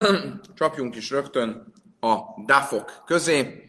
csapjunk 0.58 0.96
is 0.96 1.10
rögtön 1.10 1.72
a 2.00 2.16
dafok 2.46 3.02
közé. 3.06 3.64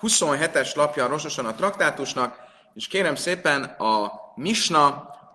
27-es 0.00 0.76
lapja 0.76 1.06
rososan 1.06 1.46
a 1.46 1.54
traktátusnak, 1.54 2.36
és 2.74 2.86
kérem 2.86 3.14
szépen 3.14 3.62
a 3.62 4.12
Misna 4.34 4.86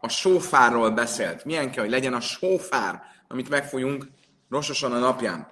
a 0.02 0.10
sófárról 0.10 0.90
beszélt. 0.90 1.46
Milyen 1.46 1.72
kell, 1.72 1.84
hogy 1.84 1.92
legyen 1.92 2.14
a 2.14 2.20
sófár, 2.20 3.02
amit 3.28 3.50
megfújunk 3.50 4.08
rososan 4.50 4.92
a 4.92 5.00
napján. 5.00 5.48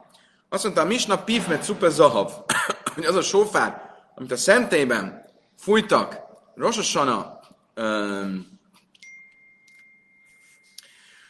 Azt 0.49 0.63
mondta, 0.63 0.81
a 0.81 0.85
Misna 0.85 1.23
pivmet 1.23 1.63
szuper 1.63 1.91
zahav, 1.91 2.31
hogy 2.95 3.05
az 3.05 3.15
a 3.15 3.21
sófár, 3.21 3.81
amit 4.15 4.31
a 4.31 4.37
szentében 4.37 5.25
fújtak 5.57 6.17
rososan 6.55 7.07
a 7.07 7.39
um, 7.81 8.59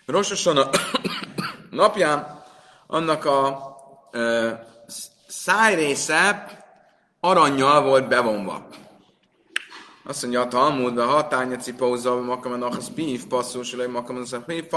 a 0.05 0.69
napján, 1.69 2.38
annak 2.91 3.25
a 3.25 3.75
uh, 4.13 4.51
szájrésze 5.27 6.45
aranyjal 7.19 7.83
volt 7.83 8.07
bevonva. 8.07 8.67
Azt 10.05 10.21
mondja 10.21 10.41
a 10.41 10.47
Talmud, 10.47 10.97
a 10.97 11.05
hatánya 11.05 11.55
cipóza, 11.55 12.15
makaman 12.15 12.61
achas 12.61 12.89
bív, 12.89 13.27
passzus, 13.27 13.73
vagy 13.73 13.89
makaman 13.89 14.25
bív, 14.45 14.69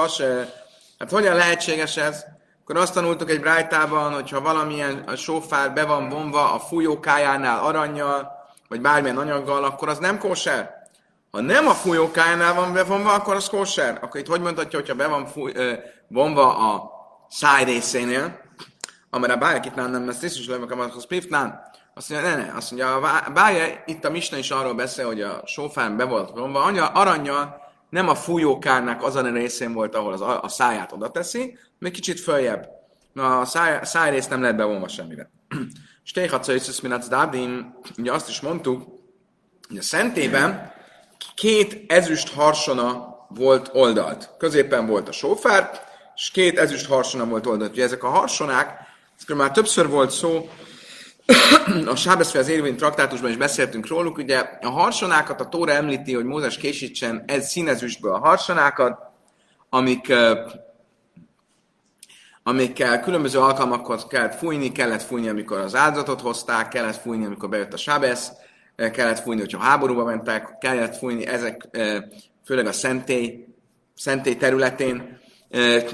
Hát 0.98 1.10
hogyan 1.10 1.36
lehetséges 1.36 1.96
ez? 1.96 2.24
Akkor 2.62 2.76
azt 2.76 2.94
tanultuk 2.94 3.30
egy 3.30 3.40
brájtában, 3.40 4.12
hogyha 4.12 4.40
valamilyen 4.40 5.04
a 5.06 5.16
sófár 5.16 5.72
be 5.72 5.84
van 5.84 6.08
vonva 6.08 6.52
a 6.52 6.58
fújókájánál 6.58 7.64
aranyjal, 7.64 8.30
vagy 8.68 8.80
bármilyen 8.80 9.18
anyaggal, 9.18 9.64
akkor 9.64 9.88
az 9.88 9.98
nem 9.98 10.18
kóser. 10.18 10.88
Ha 11.30 11.40
nem 11.40 11.66
a 11.66 11.74
fújókájánál 11.74 12.54
van 12.54 12.72
bevonva, 12.72 13.12
akkor 13.12 13.34
az 13.34 13.48
kóser. 13.48 13.98
Akkor 14.02 14.20
itt 14.20 14.26
hogy 14.26 14.40
mondhatja, 14.40 14.78
hogyha 14.78 14.94
be 14.94 15.06
van 15.06 15.26
fúj, 15.26 15.52
ö, 15.54 15.72
vonva 16.08 16.56
a 16.56 16.92
száj 17.32 17.64
részénél, 17.64 18.40
amire 19.10 19.32
a 19.32 19.36
bájak 19.36 19.66
itt 19.66 19.74
nem 19.74 20.08
ezt 20.08 20.24
is 20.24 20.46
lövök 20.46 20.70
a 20.70 21.04
Piftnán, 21.08 21.70
azt 21.94 22.10
mondja, 22.10 22.28
ne, 22.28 22.36
ne, 22.36 22.52
azt 22.56 22.70
mondja, 22.70 22.94
a 22.94 23.30
bája, 23.30 23.82
itt 23.86 24.04
a 24.04 24.10
Misna 24.10 24.36
is 24.36 24.50
arról 24.50 24.74
beszél, 24.74 25.06
hogy 25.06 25.20
a 25.20 25.42
sófán 25.46 25.96
be 25.96 26.04
volt 26.04 26.30
vonva, 26.30 26.62
aranyjal 26.92 27.60
nem 27.90 28.08
a 28.08 28.14
fújókárnak 28.14 29.02
azon 29.02 29.24
a 29.24 29.32
részén 29.32 29.72
volt, 29.72 29.94
ahol 29.94 30.12
az, 30.12 30.20
a 30.20 30.48
száját 30.48 30.92
oda 30.92 31.10
teszi, 31.10 31.58
még 31.78 31.92
kicsit 31.92 32.20
följebb. 32.20 32.68
Na, 33.12 33.40
a 33.40 33.44
száj, 33.44 33.80
szájrész 33.82 34.28
nem 34.28 34.40
lehet 34.40 34.56
bevonva 34.56 34.88
semmire. 34.88 35.30
Stéhatsa 36.02 36.54
és 36.54 36.80
Minac 36.80 37.08
Dádim, 37.08 37.74
ugye 37.98 38.12
azt 38.12 38.28
is 38.28 38.40
mondtuk, 38.40 38.82
hogy 39.68 39.78
a 39.78 39.82
szentében 39.82 40.72
két 41.34 41.92
ezüst 41.92 42.34
harsona 42.34 43.16
volt 43.28 43.70
oldalt. 43.72 44.30
Középen 44.38 44.86
volt 44.86 45.08
a 45.08 45.12
sófár, 45.12 45.70
és 46.14 46.30
két 46.30 46.58
ezüst 46.58 46.86
harsona 46.86 47.26
volt 47.26 47.46
oldalt. 47.46 47.72
Ugye 47.72 47.84
ezek 47.84 48.02
a 48.02 48.08
harsonák, 48.08 48.78
ezekről 49.16 49.36
már 49.36 49.50
többször 49.50 49.88
volt 49.88 50.10
szó, 50.10 50.48
a 51.86 51.96
Sábeszfe 51.96 52.38
az 52.38 52.48
érvény 52.48 52.76
traktátusban 52.76 53.30
is 53.30 53.36
beszéltünk 53.36 53.86
róluk, 53.86 54.16
ugye 54.16 54.38
a 54.60 54.68
harsonákat 54.68 55.40
a 55.40 55.48
Tóra 55.48 55.72
említi, 55.72 56.14
hogy 56.14 56.24
Mózes 56.24 56.56
készítsen 56.56 57.24
ez 57.26 57.48
színezüstből 57.48 58.12
a 58.12 58.18
harsonákat, 58.18 58.98
amik, 59.68 60.12
amikkel 62.42 63.00
különböző 63.00 63.38
alkalmakkor 63.38 64.06
kellett 64.06 64.34
fújni, 64.34 64.72
kellett 64.72 65.02
fújni, 65.02 65.28
amikor 65.28 65.58
az 65.58 65.74
áldozatot 65.74 66.20
hozták, 66.20 66.68
kellett 66.68 67.00
fújni, 67.00 67.24
amikor 67.24 67.48
bejött 67.48 67.72
a 67.72 67.76
Sábesz, 67.76 68.32
kellett 68.76 69.20
fújni, 69.20 69.40
hogyha 69.40 69.58
háborúba 69.58 70.04
mentek, 70.04 70.58
kellett 70.60 70.96
fújni 70.96 71.26
ezek, 71.26 71.68
főleg 72.44 72.66
a 72.66 72.72
szentély, 72.72 73.46
szentély 73.94 74.36
területén, 74.36 75.20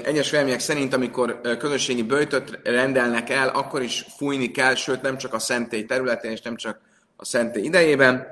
egyes 0.03 0.29
vélemények 0.29 0.59
szerint, 0.59 0.93
amikor 0.93 1.41
közösségi 1.57 2.03
böjtöt 2.03 2.59
rendelnek 2.63 3.29
el, 3.29 3.47
akkor 3.47 3.81
is 3.81 4.05
fújni 4.17 4.51
kell, 4.51 4.75
sőt 4.75 5.01
nem 5.01 5.17
csak 5.17 5.33
a 5.33 5.39
szentély 5.39 5.85
területén, 5.85 6.31
és 6.31 6.41
nem 6.41 6.55
csak 6.55 6.79
a 7.15 7.25
szentély 7.25 7.63
idejében. 7.63 8.27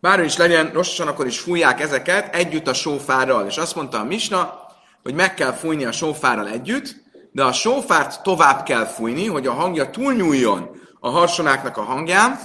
Bármi 0.00 0.24
is 0.24 0.36
legyen, 0.36 0.70
rosszasan 0.72 1.08
akkor 1.08 1.26
is 1.26 1.38
fújják 1.38 1.80
ezeket 1.80 2.34
együtt 2.34 2.66
a 2.66 2.74
sófárral. 2.74 3.46
És 3.46 3.56
azt 3.56 3.74
mondta 3.74 3.98
a 3.98 4.04
Misna, 4.04 4.60
hogy 5.02 5.14
meg 5.14 5.34
kell 5.34 5.52
fújni 5.52 5.84
a 5.84 5.92
sófárral 5.92 6.48
együtt, 6.48 6.96
de 7.32 7.44
a 7.44 7.52
sófárt 7.52 8.22
tovább 8.22 8.62
kell 8.62 8.84
fújni, 8.84 9.26
hogy 9.26 9.46
a 9.46 9.52
hangja 9.52 9.90
túlnyúljon 9.90 10.70
a 11.00 11.08
harsonáknak 11.08 11.76
a 11.76 11.82
hangján, 11.82 12.38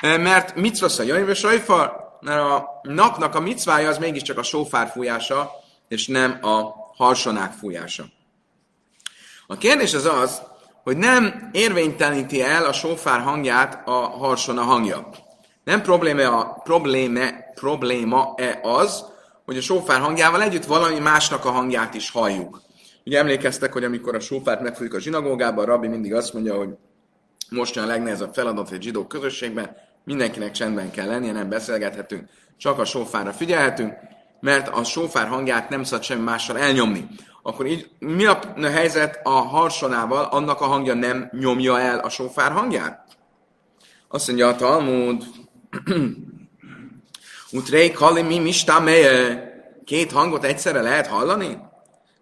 mert 0.00 0.54
mit 0.54 0.82
a 0.82 1.02
jön, 1.02 1.34
sajfar, 1.34 1.92
mert 2.20 2.40
a 2.40 2.80
napnak 2.82 3.34
a 3.34 3.40
micvája 3.40 3.88
az 3.88 3.98
mégiscsak 3.98 4.38
a 4.38 4.42
sófár 4.42 4.88
fújása, 4.88 5.50
és 5.88 6.06
nem 6.06 6.38
a 6.42 6.79
harsonák 7.00 7.52
fújása. 7.52 8.04
A 9.46 9.56
kérdés 9.56 9.94
az 9.94 10.04
az, 10.04 10.42
hogy 10.82 10.96
nem 10.96 11.48
érvényteleníti 11.52 12.42
el 12.42 12.64
a 12.64 12.72
sofár 12.72 13.20
hangját 13.20 13.82
a 13.88 13.92
harsona 13.92 14.62
hangja. 14.62 15.08
Nem 15.64 15.82
probléma, 15.82 16.38
a 16.38 16.60
probléma, 16.64 17.28
probléma-e 17.54 18.58
az, 18.62 19.04
hogy 19.44 19.56
a 19.56 19.60
sofár 19.60 20.00
hangjával 20.00 20.42
együtt 20.42 20.64
valami 20.64 20.98
másnak 20.98 21.44
a 21.44 21.50
hangját 21.50 21.94
is 21.94 22.10
halljuk. 22.10 22.60
Ugye 23.04 23.18
emlékeztek, 23.18 23.72
hogy 23.72 23.84
amikor 23.84 24.14
a 24.14 24.20
sofárt 24.20 24.60
megfújjuk 24.60 24.94
a 24.94 25.00
zsinagógában, 25.00 25.64
a 25.64 25.66
rabbi 25.66 25.88
mindig 25.88 26.14
azt 26.14 26.32
mondja, 26.32 26.54
hogy 26.54 26.68
most 27.48 27.76
a 27.76 27.86
legnehezebb 27.86 28.34
feladat 28.34 28.70
egy 28.70 28.82
zsidó 28.82 29.06
közösségben, 29.06 29.76
mindenkinek 30.04 30.50
csendben 30.50 30.90
kell 30.90 31.06
lennie, 31.06 31.32
nem 31.32 31.48
beszélgethetünk, 31.48 32.28
csak 32.56 32.78
a 32.78 32.84
sofára 32.84 33.32
figyelhetünk, 33.32 33.92
mert 34.40 34.68
a 34.68 34.84
sófár 34.84 35.28
hangját 35.28 35.68
nem 35.68 35.84
szabad 35.84 36.04
semmi 36.04 36.22
mással 36.22 36.58
elnyomni. 36.58 37.08
Akkor 37.42 37.66
így 37.66 37.90
mi 37.98 38.24
a 38.24 38.38
helyzet 38.62 39.20
a 39.22 39.30
harsonával, 39.30 40.24
annak 40.24 40.60
a 40.60 40.66
hangja 40.66 40.94
nem 40.94 41.30
nyomja 41.32 41.80
el 41.80 41.98
a 41.98 42.08
sófár 42.08 42.52
hangját? 42.52 43.04
Azt 44.08 44.26
mondja 44.26 44.48
a 44.48 44.56
Talmud, 44.56 45.24
Utrei 47.52 47.92
kalimi 47.92 48.38
mistámeje, 48.38 49.44
két 49.84 50.12
hangot 50.12 50.44
egyszerre 50.44 50.80
lehet 50.80 51.06
hallani? 51.06 51.58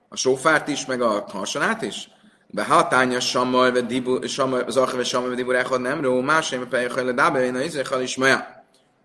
A 0.08 0.16
sófárt 0.16 0.68
is, 0.68 0.86
meg 0.86 1.00
a 1.00 1.24
harsonát 1.32 1.82
is? 1.82 2.08
De 2.46 2.64
hatánya 2.64 3.20
sammal, 3.20 3.72
ve 3.72 3.80
dibu, 3.80 4.26
sammal, 4.26 4.70
zachve 4.70 5.04
sammal, 5.04 5.28
ve 5.28 5.34
dibu 5.34 5.52
nem 5.78 6.00
ró, 6.00 6.20
más 6.20 6.48
nem 6.48 6.68
pejjel, 6.68 7.04
le 7.04 7.12
dábe, 7.12 7.44
én 7.44 7.54
a 7.54 7.60
izéhal 7.60 8.02
is 8.02 8.16
maja. 8.16 8.57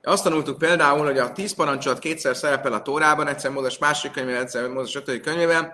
Azt 0.06 0.24
tanultuk 0.24 0.58
például, 0.58 1.06
hogy 1.06 1.18
a 1.18 1.32
tíz 1.32 1.54
parancsolat 1.54 2.00
kétszer 2.00 2.36
szerepel 2.36 2.74
a 2.74 2.82
Tórában, 2.82 3.28
egyszer 3.28 3.52
Mózes 3.52 3.78
másik 3.78 4.12
könyvében, 4.12 4.42
egyszer 4.42 4.68
Mózes 4.68 4.96
ötödik 4.96 5.22
könyvében. 5.22 5.72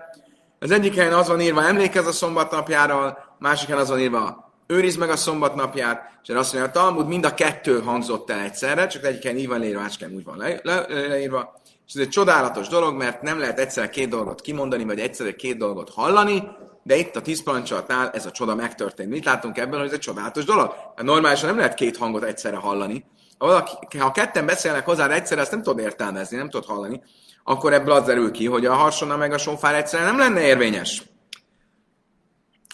Az 0.58 0.70
egyik 0.70 0.94
helyen 0.94 1.12
az 1.12 1.28
van 1.28 1.40
írva, 1.40 1.64
emlékez 1.64 2.06
a 2.06 2.12
szombatnapjáról, 2.12 3.18
másik 3.38 3.68
helyen 3.68 3.82
az 3.82 3.88
van 3.88 3.98
írva, 3.98 4.52
őriz 4.66 4.96
meg 4.96 5.10
a 5.10 5.16
szombatnapját, 5.16 6.18
és 6.22 6.28
azt 6.28 6.52
mondja, 6.52 6.70
a 6.70 6.72
Talmud 6.72 7.06
mind 7.06 7.24
a 7.24 7.34
kettő 7.34 7.80
hangzott 7.80 8.30
el 8.30 8.40
egyszerre, 8.40 8.86
csak 8.86 9.04
egyik 9.04 9.22
helyen 9.22 9.38
így 9.38 9.48
van 9.48 9.58
leírva, 9.58 9.80
másik 9.80 10.00
helyen 10.00 10.16
úgy 10.16 10.24
van 10.24 10.36
le, 10.36 10.60
le, 10.62 10.86
le, 10.88 11.06
leírva. 11.06 11.60
És 11.86 11.94
ez 11.94 12.00
egy 12.00 12.08
csodálatos 12.08 12.68
dolog, 12.68 12.96
mert 12.96 13.22
nem 13.22 13.38
lehet 13.38 13.58
egyszer 13.58 13.90
két 13.90 14.08
dolgot 14.08 14.40
kimondani, 14.40 14.84
vagy 14.84 15.00
egyszerre 15.00 15.34
két 15.34 15.58
dolgot 15.58 15.90
hallani, 15.90 16.48
de 16.82 16.96
itt 16.96 17.16
a 17.16 17.22
tíz 17.22 17.42
parancsolatnál 17.42 18.10
ez 18.10 18.26
a 18.26 18.30
csoda 18.30 18.54
megtörtént. 18.54 19.10
Mit 19.10 19.24
látunk 19.24 19.58
ebből, 19.58 19.78
hogy 19.78 19.88
ez 19.88 19.94
egy 19.94 20.00
csodálatos 20.00 20.44
dolog? 20.44 20.74
Mert 20.94 21.08
normálisan 21.08 21.48
nem 21.48 21.58
lehet 21.58 21.74
két 21.74 21.96
hangot 21.96 22.22
egyszerre 22.22 22.56
hallani, 22.56 23.04
ha, 23.40 23.46
valaki, 23.46 23.98
ha 23.98 24.10
ketten 24.10 24.46
beszélnek 24.46 24.84
hozzá 24.84 25.08
egyszerre, 25.08 25.40
ezt 25.40 25.50
nem 25.50 25.62
tudod 25.62 25.78
értelmezni, 25.78 26.36
nem 26.36 26.50
tudod 26.50 26.68
hallani, 26.68 27.02
akkor 27.44 27.72
ebből 27.72 27.94
az 27.94 28.04
derül 28.04 28.30
ki, 28.30 28.46
hogy 28.46 28.66
a 28.66 28.74
harsona 28.74 29.16
meg 29.16 29.32
a 29.32 29.38
sofár 29.38 29.74
egyszerre 29.74 30.04
nem 30.04 30.18
lenne 30.18 30.40
érvényes. 30.40 31.02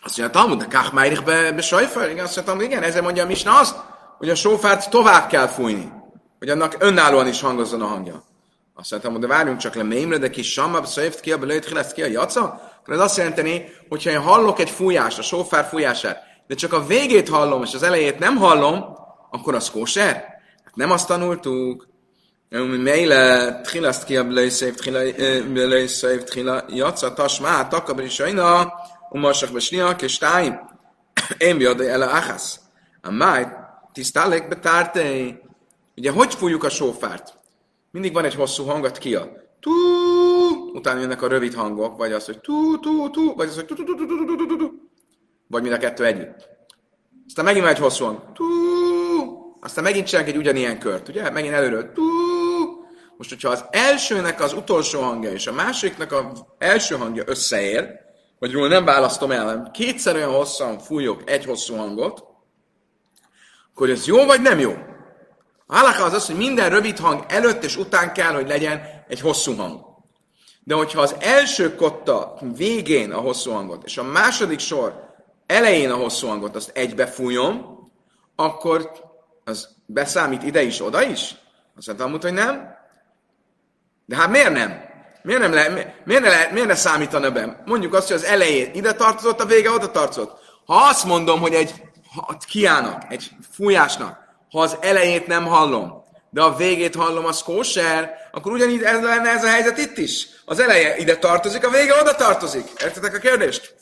Azt 0.03 0.19
mondja, 0.19 0.41
Talmud, 0.41 0.59
de 0.59 0.67
Kachmáirich 0.79 1.25
be, 1.25 1.53
be 1.53 1.63
sajfer? 1.63 2.11
Igen, 2.11 2.25
azt 2.25 2.47
mondja, 2.47 2.67
igen, 2.67 2.83
ezzel 2.83 3.03
mondja 3.03 3.23
a 3.23 3.27
Misna 3.27 3.59
azt, 3.59 3.77
hogy 4.19 4.31
a 4.31 4.35
sofárt 4.35 4.91
tovább 4.91 5.29
kell 5.29 5.47
fújni, 5.47 5.93
hogy 6.39 6.49
annak 6.49 6.77
önállóan 6.79 7.27
is 7.27 7.41
hangozzon 7.41 7.83
a 7.83 7.87
hangja. 7.87 8.25
Azt 8.75 8.91
mondtam, 8.91 9.21
de 9.21 9.27
várjunk 9.27 9.59
csak 9.59 9.75
le 9.75 9.83
mémre, 9.83 10.19
de 10.19 10.31
kis 10.31 10.53
samab, 10.53 10.87
szöjft 10.87 11.21
ki 11.21 11.33
a 11.33 11.39
belőtt, 11.39 11.69
lesz 11.69 11.93
ki 11.93 12.03
a 12.03 12.07
jaca, 12.07 12.61
akkor 12.81 12.95
ez 12.95 13.01
azt 13.01 13.17
jelenteni, 13.17 13.65
hogyha 13.89 14.11
én 14.11 14.21
hallok 14.21 14.59
egy 14.59 14.71
fújást, 14.71 15.19
a 15.19 15.23
sofár 15.23 15.65
fújását, 15.65 16.23
de 16.47 16.55
csak 16.55 16.73
a 16.73 16.87
végét 16.87 17.29
hallom, 17.29 17.63
és 17.63 17.75
az 17.75 17.83
elejét 17.83 18.19
nem 18.19 18.37
hallom, 18.37 18.85
akkor 19.31 19.55
az 19.55 19.71
kóser? 19.71 20.36
Nem 20.77 20.91
azt 20.91 21.07
tanultuk, 21.07 21.87
Meile 22.49 23.61
tchilaszt 23.61 24.05
ki 24.05 24.17
a 24.17 24.25
blőszév 24.25 24.75
tchila 26.25 26.65
jaca 26.69 27.13
tasmá, 27.13 27.69
takabri 27.69 28.09
sajna, 28.09 28.73
umarsak 29.11 29.53
besnia, 29.53 29.97
kestáim, 29.97 30.61
én 31.39 31.59
biadé 31.59 31.89
ele 31.89 32.07
achasz. 32.07 32.61
A 33.03 33.11
máj, 33.11 33.47
tisztálek 33.93 34.49
betárté. 34.49 35.41
Ugye, 35.97 36.11
hogy 36.11 36.35
fújjuk 36.35 36.65
a 36.65 36.69
sófárt? 36.69 37.35
Mindig 37.91 38.13
van 38.13 38.25
egy 38.25 38.35
hosszú 38.35 38.65
hangat 38.65 38.99
ki 38.99 39.19
tú, 39.61 39.73
utána 40.73 41.01
jönnek 41.01 41.23
a 41.23 41.29
rövid 41.29 41.55
hangok, 41.55 41.97
vagy 41.97 42.13
az, 42.13 42.25
hogy 42.25 42.41
tú, 42.41 42.79
tú, 42.81 43.11
tú, 43.11 43.35
vagy 43.35 43.49
az, 43.49 43.55
hogy 43.55 43.65
tú, 43.65 43.75
tú, 43.75 43.85
tú, 43.85 44.07
tú, 44.07 44.07
tú, 44.07 44.37
tú, 44.37 44.47
tú, 44.47 44.57
tú, 44.57 44.71
vagy 45.47 45.63
mind 45.63 45.75
a 45.75 45.79
kettő 45.79 46.05
együtt. 46.05 46.49
Aztán 47.27 47.45
megint 47.45 47.65
van 47.65 47.75
egy 47.75 47.81
hosszú 47.81 48.05
hang. 48.05 48.33
Tú, 48.33 48.45
aztán 49.67 49.85
megint 49.85 50.07
csinálunk 50.07 50.33
egy 50.33 50.39
ugyanilyen 50.39 50.79
kört, 50.79 51.09
ugye? 51.09 51.31
Megint 51.31 51.55
előről. 51.55 51.93
Most, 53.17 53.29
hogyha 53.29 53.49
az 53.49 53.65
elsőnek 53.71 54.41
az 54.41 54.53
utolsó 54.53 55.01
hangja 55.01 55.31
és 55.31 55.47
a 55.47 55.53
másiknak 55.53 56.13
az 56.13 56.45
első 56.59 56.97
hangja 56.97 57.23
összeér, 57.27 57.89
vagy 58.39 58.53
róla 58.53 58.69
nem 58.69 58.85
választom 58.85 59.31
el, 59.31 59.45
hanem 59.45 59.71
kétszer 59.71 60.15
olyan 60.15 60.33
hosszan 60.33 60.79
fújok 60.79 61.31
egy 61.31 61.45
hosszú 61.45 61.77
hangot, 61.77 62.25
akkor 63.73 63.91
ez 63.91 64.07
jó 64.07 64.25
vagy 64.25 64.41
nem 64.41 64.59
jó? 64.59 64.73
A 65.67 66.03
az 66.03 66.13
az, 66.13 66.27
hogy 66.27 66.37
minden 66.37 66.71
rövid 66.71 66.99
hang 66.99 67.25
előtt 67.29 67.65
és 67.65 67.77
után 67.77 68.13
kell, 68.13 68.33
hogy 68.33 68.49
legyen 68.49 68.81
egy 69.09 69.21
hosszú 69.21 69.57
hang. 69.57 69.81
De 70.65 70.75
hogyha 70.75 71.01
az 71.01 71.17
első 71.19 71.75
kotta 71.75 72.39
végén 72.57 73.13
a 73.13 73.21
hosszú 73.21 73.51
hangot, 73.51 73.85
és 73.85 73.99
a 73.99 74.03
második 74.03 74.59
sor 74.59 75.15
elején 75.47 75.91
a 75.91 75.97
hosszú 75.97 76.27
hangot, 76.27 76.57
azt 76.57 76.71
egybe 76.75 77.07
fújom, 77.07 77.77
akkor 78.37 78.91
az 79.49 79.69
beszámít 79.87 80.43
ide 80.43 80.63
is, 80.63 80.81
oda 80.81 81.03
is? 81.03 81.35
Azt 81.77 81.87
mondtam, 81.87 82.21
hogy 82.21 82.33
nem. 82.33 82.75
De 84.07 84.17
hát 84.17 84.31
miért 84.31 84.53
nem? 84.53 84.85
Miért, 85.23 85.41
nem 85.41 85.53
le, 85.53 85.69
miért, 86.05 86.23
ne 86.23 86.29
le, 86.29 86.49
miért 86.53 86.69
ne 86.69 86.75
számítana 86.75 87.31
be? 87.31 87.63
Mondjuk 87.65 87.95
azt, 87.95 88.07
hogy 88.07 88.17
az 88.17 88.25
elején 88.25 88.71
ide 88.75 88.93
tartozott, 88.93 89.41
a 89.41 89.47
vége 89.47 89.71
oda 89.71 89.91
tartozott. 89.91 90.39
Ha 90.67 90.75
azt 90.75 91.05
mondom, 91.05 91.41
hogy 91.41 91.55
egy 91.55 91.83
kiának, 92.47 93.13
egy 93.13 93.31
fújásnak, 93.53 94.19
ha 94.51 94.61
az 94.61 94.77
elejét 94.81 95.27
nem 95.27 95.45
hallom, 95.45 96.05
de 96.31 96.43
a 96.43 96.57
végét 96.57 96.95
hallom, 96.95 97.25
az 97.25 97.43
kóser, 97.43 98.29
akkor 98.33 98.53
ugyanígy 98.53 98.83
ez 98.83 99.03
lenne 99.03 99.31
ez 99.31 99.45
a 99.45 99.49
helyzet 99.49 99.79
itt 99.79 99.99
is. 99.99 100.29
Az 100.45 100.59
eleje 100.59 100.97
ide 100.97 101.17
tartozik, 101.17 101.67
a 101.67 101.71
vége 101.71 102.01
oda 102.01 102.15
tartozik. 102.15 102.69
Értetek 102.83 103.15
a 103.15 103.19
kérdést? 103.19 103.75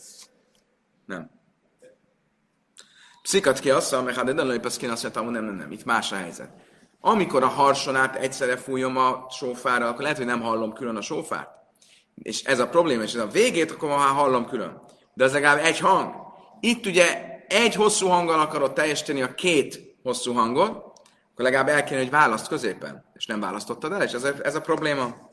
Nem. 1.06 1.31
Pszikat 3.25 3.59
ki 3.59 3.71
azt 3.71 3.93
mondja, 3.93 4.15
hát 4.15 4.25
de 4.25 4.32
nem 4.32 4.61
azt 4.62 4.81
mondja, 4.81 5.21
nem, 5.21 5.44
nem, 5.44 5.55
nem, 5.55 5.73
itt 5.73 5.85
más 5.85 6.12
a 6.12 6.17
helyzet. 6.17 6.50
Amikor 7.00 7.43
a 7.43 7.47
harsonát 7.47 8.17
egyszerre 8.17 8.56
fújom 8.56 8.97
a 8.97 9.26
sófára, 9.31 9.88
akkor 9.88 10.03
lehet, 10.03 10.17
hogy 10.17 10.26
nem 10.26 10.41
hallom 10.41 10.73
külön 10.73 10.97
a 10.97 11.00
sófát. 11.00 11.49
És 12.15 12.43
ez 12.43 12.59
a 12.59 12.69
probléma, 12.69 13.03
és 13.03 13.15
ez 13.15 13.21
a 13.21 13.26
végét, 13.26 13.71
akkor 13.71 13.88
már 13.88 14.09
hallom 14.09 14.47
külön. 14.47 14.82
De 15.15 15.25
az 15.25 15.32
legalább 15.32 15.65
egy 15.65 15.79
hang. 15.79 16.15
Itt 16.61 16.87
ugye 16.87 17.38
egy 17.49 17.75
hosszú 17.75 18.09
hanggal 18.09 18.41
akarod 18.41 18.73
teljesíteni 18.73 19.23
a 19.23 19.35
két 19.35 19.97
hosszú 20.03 20.32
hangot, 20.32 20.70
akkor 21.32 21.44
legalább 21.44 21.69
el 21.69 21.85
kéne, 21.85 22.00
hogy 22.00 22.11
választ 22.11 22.49
középen. 22.49 23.05
És 23.15 23.27
nem 23.27 23.41
választottad 23.41 23.93
el, 23.93 24.03
és 24.03 24.12
ez 24.12 24.25
a, 24.25 24.32
ez 24.43 24.55
a 24.55 24.61
probléma. 24.61 25.31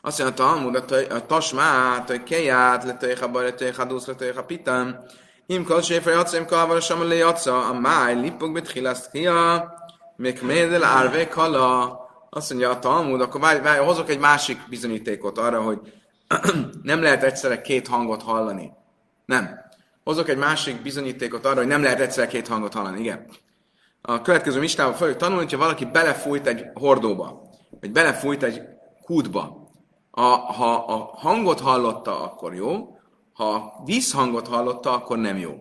Azt 0.00 0.18
mondja, 0.18 0.44
a 0.44 0.48
Talmud, 0.48 0.92
a 1.10 1.26
tasmát, 1.26 2.10
a 2.10 2.22
keját, 2.22 2.84
letöjha 2.84 3.28
baj, 3.28 3.44
letöjha 3.44 3.84
dusz, 3.84 4.06
letöjha 4.06 4.44
pitán, 4.44 5.06
séfer 5.82 6.12
jatsa, 6.12 6.36
im 6.36 6.46
kol 6.46 6.58
avar 6.58 6.82
sam 6.82 7.08
le 7.08 7.14
jatsa, 7.14 7.68
a 7.68 7.72
máj, 7.72 8.14
lipok 8.14 8.52
betchilaszt 8.52 9.10
kia, 9.10 9.72
még 10.16 10.38
médel 10.42 10.84
árve 10.84 11.28
kala. 11.28 12.06
Azt 12.30 12.50
mondja 12.50 12.70
a 12.70 12.78
Talmud, 12.78 13.20
akkor 13.20 13.40
várj, 13.40 13.60
várj, 13.60 13.84
hozok 13.84 14.10
egy 14.10 14.18
másik 14.18 14.58
bizonyítékot 14.68 15.38
arra, 15.38 15.62
hogy 15.62 15.80
nem 16.82 17.02
lehet 17.02 17.22
egyszerre 17.22 17.60
két 17.60 17.88
hangot 17.88 18.22
hallani. 18.22 18.72
Nem. 19.26 19.58
Hozok 20.04 20.28
egy 20.28 20.36
másik 20.36 20.82
bizonyítékot 20.82 21.46
arra, 21.46 21.56
hogy 21.56 21.66
nem 21.66 21.82
lehet 21.82 22.00
egyszerre 22.00 22.26
két 22.26 22.48
hangot 22.48 22.74
hallani. 22.74 23.00
Igen. 23.00 23.26
A 24.02 24.20
következő 24.20 24.58
mistában 24.58 24.94
fogjuk 24.94 25.16
tanulni, 25.16 25.42
hogyha 25.42 25.58
valaki 25.58 25.84
belefújt 25.84 26.46
egy 26.46 26.64
hordóba, 26.74 27.42
vagy 27.80 27.92
belefújt 27.92 28.42
egy 28.42 28.62
kútba. 29.04 29.68
A, 30.10 30.22
ha 30.22 30.74
a 30.74 31.10
hangot 31.16 31.60
hallotta, 31.60 32.22
akkor 32.22 32.54
jó, 32.54 32.97
ha 33.38 33.82
vízhangot 33.84 34.48
hallotta, 34.48 34.92
akkor 34.92 35.18
nem 35.18 35.38
jó. 35.38 35.54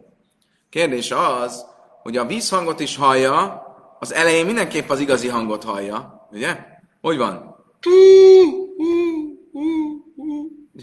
Kérdés 0.70 1.12
az, 1.12 1.66
hogy 2.02 2.18
a 2.18 2.26
vízhangot 2.26 2.80
is 2.80 2.96
hallja, 2.96 3.66
az 4.00 4.14
elején 4.14 4.46
mindenképp 4.46 4.90
az 4.90 5.00
igazi 5.00 5.28
hangot 5.28 5.64
hallja, 5.64 6.28
ugye? 6.32 6.58
Hogy 7.02 7.18
van? 7.18 7.56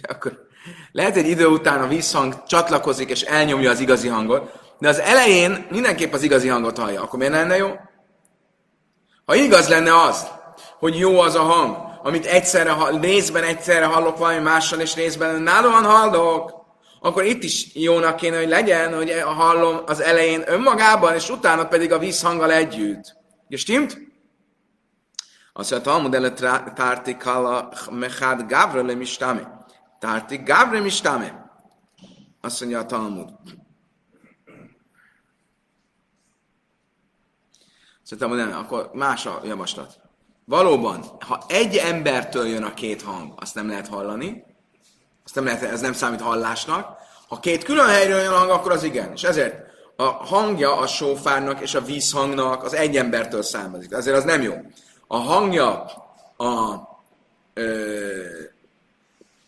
akkor 0.08 0.46
lehet 0.92 1.16
egy 1.16 1.28
idő 1.28 1.46
után 1.46 1.82
a 1.82 1.86
vízhang 1.86 2.42
csatlakozik 2.46 3.10
és 3.10 3.22
elnyomja 3.22 3.70
az 3.70 3.80
igazi 3.80 4.08
hangot, 4.08 4.52
de 4.78 4.88
az 4.88 5.00
elején 5.00 5.66
mindenképp 5.70 6.12
az 6.12 6.22
igazi 6.22 6.48
hangot 6.48 6.78
hallja. 6.78 7.02
Akkor 7.02 7.18
miért 7.18 7.34
lenne 7.34 7.56
jó? 7.56 7.70
Ha 9.24 9.34
igaz 9.34 9.68
lenne 9.68 10.02
az, 10.02 10.26
hogy 10.78 10.98
jó 10.98 11.20
az 11.20 11.34
a 11.34 11.42
hang, 11.42 11.76
amit 12.02 12.26
egyszerre, 12.26 12.76
részben 13.00 13.42
egyszerre 13.42 13.84
hallok 13.84 14.18
valami 14.18 14.42
mással, 14.42 14.80
és 14.80 14.94
részben 14.94 15.42
nálóan 15.42 15.84
hallok, 15.84 16.63
akkor 17.04 17.24
itt 17.24 17.42
is 17.42 17.74
jónak 17.74 18.16
kéne, 18.16 18.36
hogy 18.36 18.48
legyen, 18.48 18.94
hogy 18.94 19.20
hallom 19.20 19.80
az 19.86 20.00
elején 20.00 20.42
önmagában, 20.46 21.14
és 21.14 21.30
utána 21.30 21.66
pedig 21.66 21.92
a 21.92 21.98
vízhanggal 21.98 22.52
együtt. 22.52 23.16
Gestimmt? 23.48 23.98
Azt 25.52 25.70
mondja, 25.70 25.92
Talmud 25.92 26.14
előtt 26.14 26.36
tárti 26.74 27.16
kala 27.16 27.72
mechad 27.90 28.46
gavre 28.48 28.82
le 28.82 28.94
mistame. 28.94 29.64
Tárti 29.98 30.36
gavre 30.36 30.80
mistame. 30.80 31.50
Azt 32.40 32.60
mondja 32.60 32.78
a 32.78 32.86
Talmud. 32.86 33.30
Szerintem, 38.02 38.36
nem, 38.36 38.58
akkor 38.58 38.90
más 38.92 39.26
a 39.26 39.40
javaslat. 39.44 40.00
Valóban, 40.44 41.04
ha 41.20 41.44
egy 41.48 41.76
embertől 41.76 42.46
jön 42.46 42.62
a 42.62 42.74
két 42.74 43.02
hang, 43.02 43.32
azt 43.36 43.54
nem 43.54 43.68
lehet 43.68 43.88
hallani, 43.88 44.53
azt 45.24 45.34
nem 45.34 45.44
lehet, 45.44 45.62
ez 45.62 45.80
nem 45.80 45.92
számít 45.92 46.20
hallásnak. 46.20 46.96
Ha 47.28 47.40
két 47.40 47.64
külön 47.64 47.88
helyről 47.88 48.20
jön 48.20 48.32
a 48.32 48.36
hang, 48.36 48.50
akkor 48.50 48.72
az 48.72 48.82
igen. 48.82 49.12
És 49.12 49.22
ezért 49.22 49.54
a 49.96 50.02
hangja 50.02 50.76
a 50.76 50.86
sófárnak 50.86 51.60
és 51.60 51.74
a 51.74 51.80
vízhangnak 51.84 52.62
az 52.62 52.74
egy 52.74 52.96
embertől 52.96 53.42
származik. 53.42 53.92
Ezért 53.92 54.16
az 54.16 54.24
nem 54.24 54.42
jó. 54.42 54.54
A 55.06 55.16
hangja 55.16 55.84
a 56.36 56.80
ö, 57.54 57.94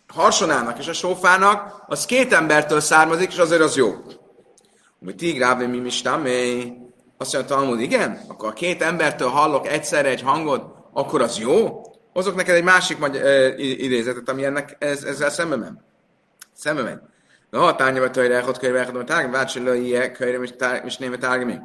harsonának 0.09 0.79
és 0.79 0.87
a 0.87 0.93
sófának, 0.93 1.85
az 1.87 2.07
két 2.07 2.33
embertől 2.33 2.81
származik, 2.81 3.33
és 3.33 3.39
azért 3.39 3.63
az 3.63 3.77
jó. 3.77 3.95
Mi 4.99 5.15
tigráve 5.15 5.67
mi 5.67 5.79
mistamé. 5.79 6.73
Azt 7.19 7.33
mondja 7.33 7.57
Talmud, 7.57 7.81
igen? 7.81 8.25
Akkor 8.29 8.49
a 8.49 8.53
két 8.53 8.83
embertől 8.83 9.29
hallok 9.29 9.67
egyszerre 9.67 10.09
egy 10.09 10.23
hangot, 10.23 10.75
akkor 10.93 11.23
az 11.23 11.39
jó? 11.39 11.83
Hozok 12.17 12.35
neked 12.35 12.55
egy 12.55 12.65
másik 12.65 12.99
magy- 12.99 13.21
idézetet, 13.59 14.29
ami 14.29 14.45
ennek 14.45 14.77
ez, 14.79 15.05
ezzel 15.05 15.31
szembe 15.31 15.57
men. 15.57 15.85
Szembe 16.53 16.83
men. 16.83 17.11
De 17.51 17.59
ha 17.59 17.75
tárgya 17.75 18.11
tőle 18.11 18.37
echot 18.37 18.59
könyve 18.59 18.81
echot, 18.81 18.93
mert 18.93 19.07
tárgya, 19.07 19.31
vácsi 19.31 19.63
le 19.63 19.77
iye 19.77 20.11
könyve, 20.11 20.83
és 20.85 20.97
néve 20.97 21.19
tárgya 21.19 21.45
mi. 21.45 21.59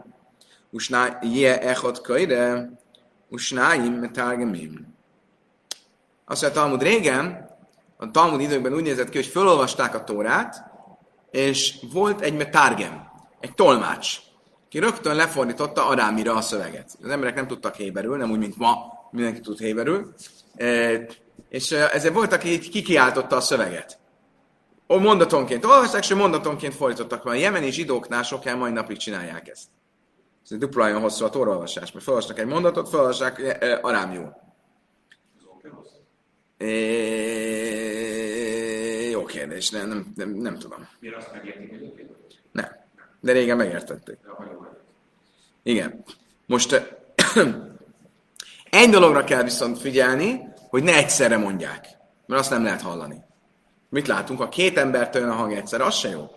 Usná 0.70 1.20
iye 1.22 1.62
echot 1.62 2.02
könyve, 2.02 2.72
usnáim 3.30 4.12
tárgya 4.12 4.46
mi. 4.46 4.70
Azt 6.26 6.42
mondja, 6.42 6.62
Talmud 6.62 6.82
régen, 6.82 7.50
a 7.98 8.12
Talmud 8.12 8.42
időkben 8.42 8.74
úgy 8.74 8.84
nézett 8.84 9.10
ki, 9.10 9.18
hogy 9.18 9.28
felolvasták 9.28 9.96
a 9.96 10.04
Tórát, 10.04 10.64
és 11.32 11.76
volt 11.94 12.22
egy 12.22 12.38
metárgem, 12.38 13.08
egy 13.40 13.54
tolmács, 13.54 14.18
ki 14.70 14.80
rögtön 14.80 15.16
lefordította 15.16 15.88
arámira 15.88 16.36
a 16.36 16.42
szöveget. 16.42 16.98
Az 17.04 17.10
emberek 17.10 17.36
nem 17.36 17.48
tudtak 17.48 17.76
héberül, 17.76 18.18
nem 18.18 18.32
úgy, 18.32 18.40
mint 18.40 18.58
ma 18.58 19.00
mindenki 19.12 19.40
tud 19.40 19.60
héberül, 19.60 20.14
és 21.50 21.72
ezért 21.72 22.14
volt, 22.14 22.34
aki 22.34 22.60
kikiáltotta 22.60 23.36
a 23.36 23.42
szöveget. 23.42 24.00
Ó, 24.90 25.00
mondatonként 25.00 25.66
olvasták, 25.66 26.04
és 26.04 26.14
mondatonként 26.14 26.76
fordítottak. 26.76 27.24
Mert 27.24 27.38
a 27.38 27.40
jemeni 27.40 27.72
zsidóknál 27.72 28.24
sok 28.24 28.46
el 28.46 28.56
mai 28.56 28.72
napig 28.72 28.98
csinálják 28.98 29.48
ezt. 29.48 29.68
Ez 30.44 30.52
egy 30.52 30.58
dupla 30.58 30.84
olyan 30.84 31.02
hosszú 31.02 31.26
a 31.26 31.30
torolvasás, 31.30 31.92
mert 31.92 32.06
felolvasnak 32.06 32.40
egy 32.40 32.46
mondatot, 32.46 32.90
felolvassák 32.90 33.60
arámjól. 33.82 34.50
É, 36.58 36.70
jó 39.10 39.26
kérdés, 39.26 39.70
nem, 39.70 39.88
nem, 39.88 40.12
nem, 40.16 40.30
nem 40.30 40.58
tudom. 40.58 40.88
Miért 41.00 41.16
azt 41.16 41.32
megértik 41.32 41.72
Nem, 42.52 42.68
de 43.20 43.32
régen 43.32 43.58
megértették. 43.58 44.18
Igen. 45.64 46.04
Most 46.46 46.98
egy 48.72 48.90
dologra 48.90 49.24
kell 49.24 49.44
viszont 49.44 49.80
figyelni, 49.80 50.42
hogy 50.70 50.84
ne 50.84 50.96
egyszerre 50.96 51.38
mondják, 51.38 51.88
mert 52.26 52.42
azt 52.42 52.50
nem 52.50 52.64
lehet 52.64 52.82
hallani. 52.82 53.24
Mit 53.90 54.08
látunk? 54.08 54.40
Ha 54.40 54.50
két 54.50 54.78
embertől 54.78 55.30
a 55.30 55.34
hang 55.34 55.54
egyszer, 55.54 55.82
az 55.82 55.96
se 55.96 56.10
jó. 56.10 56.32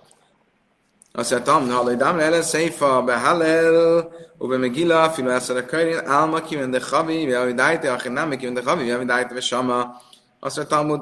Azt 1.13 1.31
mondja, 1.31 1.53
Tam, 1.53 1.71
hallaj, 1.71 1.97
dám 1.97 2.17
le, 2.17 2.43
szeifa, 2.43 3.03
be 3.03 3.17
hallel, 3.19 4.09
ube 4.39 4.57
megila, 4.57 5.11
filo 5.11 5.31
eszere 5.31 5.65
körin, 5.65 5.99
álma 6.07 6.41
kiven 6.41 6.71
de 6.71 6.79
chavi, 6.79 7.27
ve 7.27 7.41
ahogy 7.41 7.55
dájte, 7.55 7.93
akár 7.93 8.13
nem 8.13 8.31
kiven 8.31 8.55
de 8.55 8.61
chavi, 8.61 8.87
ve 8.87 8.95
ahogy 8.95 9.07
dájte, 9.07 9.41
sama. 9.41 10.01
Azt 10.41 10.57
mondja, 10.57 10.77
Talmud, 10.77 11.01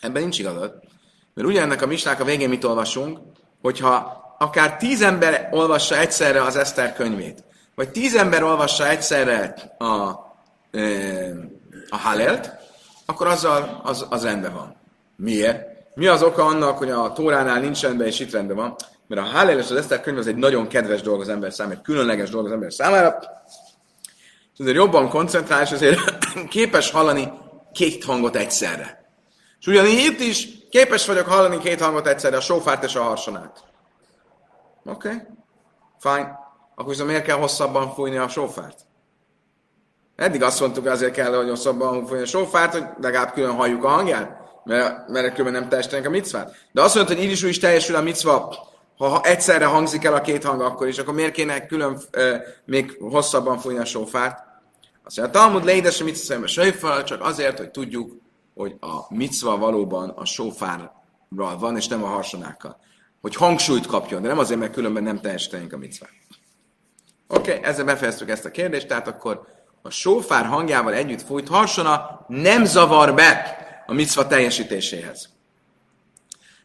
ebben 0.00 0.22
nincs 0.22 0.38
igazad. 0.38 0.74
Mert 1.34 1.48
ugyanennek 1.48 1.82
a 1.82 1.86
misnák 1.86 2.20
a 2.20 2.24
végén 2.24 2.48
mit 2.48 2.64
olvasunk, 2.64 3.18
hogyha 3.62 4.16
akár 4.38 4.76
tíz 4.76 5.02
ember 5.02 5.48
olvassa 5.52 5.98
egyszerre 5.98 6.42
az 6.42 6.56
Eszter 6.56 6.92
könyvét, 6.92 7.44
vagy 7.78 7.90
tíz 7.90 8.14
ember 8.14 8.42
olvassa 8.42 8.88
egyszerre 8.88 9.54
a, 9.78 9.84
a 11.88 11.96
Halelt, 11.96 12.50
akkor 13.06 13.26
azzal 13.26 13.80
az, 13.84 14.06
az 14.10 14.22
rendben 14.22 14.52
van. 14.52 14.76
Miért? 15.16 15.66
Mi 15.94 16.06
az 16.06 16.22
oka 16.22 16.44
annak, 16.44 16.78
hogy 16.78 16.90
a 16.90 17.12
Tóránál 17.12 17.60
nincs 17.60 17.82
rendben, 17.82 18.06
és 18.06 18.20
itt 18.20 18.32
rendben 18.32 18.56
van? 18.56 18.76
Mert 19.06 19.20
a 19.20 19.24
Hallel 19.24 19.58
és 19.58 19.70
az 19.70 19.76
Eszter 19.76 20.00
könyv 20.00 20.18
az 20.18 20.26
egy 20.26 20.36
nagyon 20.36 20.68
kedves 20.68 21.02
dolog 21.02 21.20
az 21.20 21.28
ember 21.28 21.52
számára, 21.52 21.76
egy 21.76 21.84
különleges 21.84 22.30
dolog 22.30 22.46
az 22.46 22.52
ember 22.52 22.72
számára. 22.72 23.18
És 24.52 24.58
azért 24.58 24.76
jobban 24.76 25.08
koncentrál, 25.08 25.62
és 25.62 25.72
azért 25.72 26.00
képes 26.48 26.90
hallani 26.90 27.32
két 27.72 28.04
hangot 28.04 28.36
egyszerre. 28.36 29.10
És 29.60 29.66
ugyanígy 29.66 30.04
itt 30.04 30.20
is 30.20 30.48
képes 30.70 31.06
vagyok 31.06 31.26
hallani 31.26 31.58
két 31.58 31.80
hangot 31.80 32.06
egyszerre, 32.06 32.36
a 32.36 32.40
sófárt 32.40 32.84
és 32.84 32.94
a 32.94 33.02
harsonát. 33.02 33.64
Oké, 34.84 35.08
okay. 35.08 35.20
fine. 35.98 36.46
Akkor 36.78 36.90
viszont 36.90 37.08
miért 37.08 37.24
kell 37.24 37.36
hosszabban 37.36 37.94
fújni 37.94 38.16
a 38.16 38.28
sófárt? 38.28 38.80
Eddig 40.16 40.42
azt 40.42 40.60
mondtuk, 40.60 40.86
azért 40.86 41.12
kell, 41.12 41.34
hogy 41.34 41.48
hosszabban 41.48 42.06
fújni 42.06 42.22
a 42.22 42.26
sófárt, 42.26 42.72
hogy 42.72 42.84
legalább 43.00 43.32
külön 43.32 43.54
halljuk 43.54 43.84
a 43.84 43.88
hangját, 43.88 44.38
mert, 44.64 45.08
mert 45.08 45.34
különben 45.34 45.60
nem 45.60 45.68
teljesítenek 45.68 46.06
a 46.06 46.10
micvát. 46.10 46.54
De 46.72 46.82
azt 46.82 46.94
mondta, 46.94 47.14
hogy 47.14 47.22
így 47.22 47.30
is 47.30 47.42
úgy 47.42 47.48
is 47.48 47.58
teljesül 47.58 47.96
a 47.96 48.02
micva, 48.02 48.56
ha 48.96 49.20
egyszerre 49.22 49.64
hangzik 49.64 50.04
el 50.04 50.14
a 50.14 50.20
két 50.20 50.44
hang 50.44 50.60
akkor 50.60 50.88
is, 50.88 50.98
akkor 50.98 51.14
miért 51.14 51.32
kéne 51.32 51.66
külön 51.66 51.92
uh, 51.92 52.36
még 52.64 52.96
hosszabban 53.00 53.58
fújni 53.58 53.78
a 53.78 53.84
sófárt? 53.84 54.38
Azt 55.04 55.16
mondja, 55.16 55.40
a 55.40 55.42
Talmud 55.42 55.64
leidese 55.64 56.04
mit 56.04 56.16
szembe 56.16 56.46
sejfal, 56.46 57.02
csak 57.02 57.22
azért, 57.22 57.58
hogy 57.58 57.70
tudjuk, 57.70 58.12
hogy 58.54 58.76
a 58.80 59.14
micva 59.14 59.56
valóban 59.56 60.08
a 60.08 60.24
sófárral 60.24 61.58
van, 61.58 61.76
és 61.76 61.88
nem 61.88 62.04
a 62.04 62.08
harsonákkal. 62.08 62.80
Hogy 63.20 63.34
hangsúlyt 63.34 63.86
kapjon, 63.86 64.22
de 64.22 64.28
nem 64.28 64.38
azért, 64.38 64.60
mert 64.60 64.72
különben 64.72 65.02
nem 65.02 65.20
teljesítenénk 65.20 65.72
a 65.72 65.76
micvát. 65.76 66.10
Oké, 67.28 67.50
okay, 67.50 67.64
ezzel 67.64 67.84
befejeztük 67.84 68.30
ezt 68.30 68.44
a 68.44 68.50
kérdést, 68.50 68.88
tehát 68.88 69.08
akkor 69.08 69.46
a 69.82 69.90
sófár 69.90 70.46
hangjával 70.46 70.94
együtt 70.94 71.22
fújt 71.22 71.48
harsona 71.48 72.24
nem 72.28 72.64
zavar 72.64 73.14
be 73.14 73.56
a 73.86 73.92
micva 73.92 74.26
teljesítéséhez. 74.26 75.28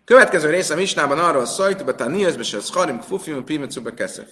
Következő 0.05 0.50
része 0.50 0.74
a 0.74 0.77
Misnában 0.77 1.20
arról 1.20 1.46
szól, 1.46 1.65
hogy 1.65 1.96
a 1.98 2.08
Niözbe 2.08 2.43
se 2.43 2.60
Scharim 2.60 3.00
Kfufim 3.00 3.43
Pimecuba 3.43 3.93
Keszef. 3.93 4.29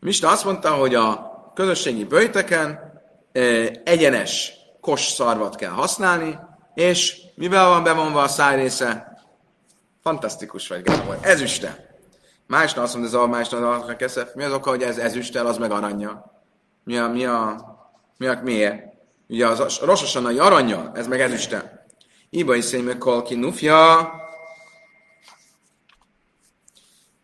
Misna 0.00 0.30
azt 0.30 0.44
mondta, 0.44 0.70
hogy 0.70 0.94
a 0.94 1.32
közösségi 1.54 2.04
böjteken 2.04 2.80
e, 3.32 3.40
egyenes 3.84 4.52
kos 4.80 5.06
szarvat 5.06 5.56
kell 5.56 5.70
használni, 5.70 6.38
és 6.74 7.16
mivel 7.34 7.68
van 7.68 7.82
bevonva 7.82 8.22
a 8.22 8.28
szájrésze? 8.28 9.18
Fantasztikus 10.02 10.68
vagy, 10.68 10.82
Gábor. 10.82 11.18
Ezüste. 11.20 11.87
Másnap 12.48 12.84
azt 12.84 12.94
mondja, 12.94 13.18
ez 13.18 13.24
a 13.24 13.26
másnap 13.26 13.88
a 13.88 13.96
keszef. 13.96 14.34
Mi 14.34 14.44
az 14.44 14.52
oka, 14.52 14.70
hogy 14.70 14.82
ez 14.82 14.98
ezüstel, 14.98 15.46
az 15.46 15.58
meg 15.58 15.70
aranya? 15.70 16.32
Mi 16.84 16.98
a, 16.98 17.08
mi 17.08 17.24
a, 17.24 17.56
mi 18.16 18.26
a, 18.26 18.40
miért? 18.42 18.82
Ugye 19.28 19.46
az 19.46 19.78
rososanai 19.78 20.38
aranya, 20.38 20.90
ez 20.94 21.06
meg 21.06 21.20
ezüstel. 21.20 21.86
Iba 22.30 22.54
is 22.54 22.64
széme 22.64 22.98
kolki 22.98 23.34
nufja, 23.34 24.10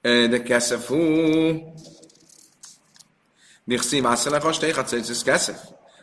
de 0.01 0.43
keszefú, 0.43 0.97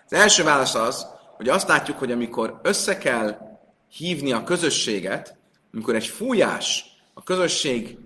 az 0.06 0.14
első 0.14 0.44
válasz 0.44 0.76
az, 0.76 1.08
hogy 1.36 1.50
azt 1.50 1.68
látjuk, 1.68 1.98
hogy 1.98 2.12
amikor 2.12 2.60
össze 2.64 2.98
kell 2.98 3.38
hívni 3.88 4.32
a 4.32 4.44
közösséget, 4.44 5.38
amikor 5.74 5.96
egy 5.96 6.08
fújás 6.08 6.86
a 7.14 7.24
közösség 7.24 7.98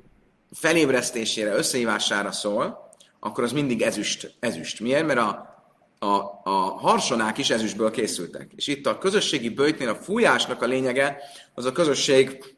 felébresztésére, 0.56 1.54
összehívására 1.54 2.32
szól, 2.32 2.90
akkor 3.20 3.44
az 3.44 3.52
mindig 3.52 3.82
ezüst. 3.82 4.36
ezüst. 4.40 4.80
Miért? 4.80 5.06
Mert 5.06 5.20
a, 5.20 5.56
a, 6.00 6.42
a 6.44 6.52
harsonák 6.78 7.38
is 7.38 7.50
ezüstből 7.50 7.92
készültek. 7.92 8.52
És 8.56 8.68
itt 8.68 8.86
a 8.86 8.98
közösségi 8.98 9.50
bőjtnél 9.50 9.90
a 9.90 9.96
fújásnak 9.96 10.62
a 10.62 10.66
lényege 10.66 11.18
az 11.54 11.66
a 11.66 11.72
közösség 11.72 12.56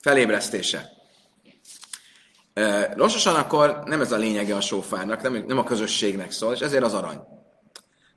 felébresztése. 0.00 0.96
Lassosan 2.94 3.34
akkor 3.34 3.82
nem 3.84 4.00
ez 4.00 4.12
a 4.12 4.16
lényege 4.16 4.56
a 4.56 4.60
sófárnak, 4.60 5.22
nem, 5.22 5.44
nem 5.46 5.58
a 5.58 5.64
közösségnek 5.64 6.30
szól, 6.30 6.52
és 6.52 6.60
ezért 6.60 6.84
az 6.84 6.94
arany. 6.94 7.20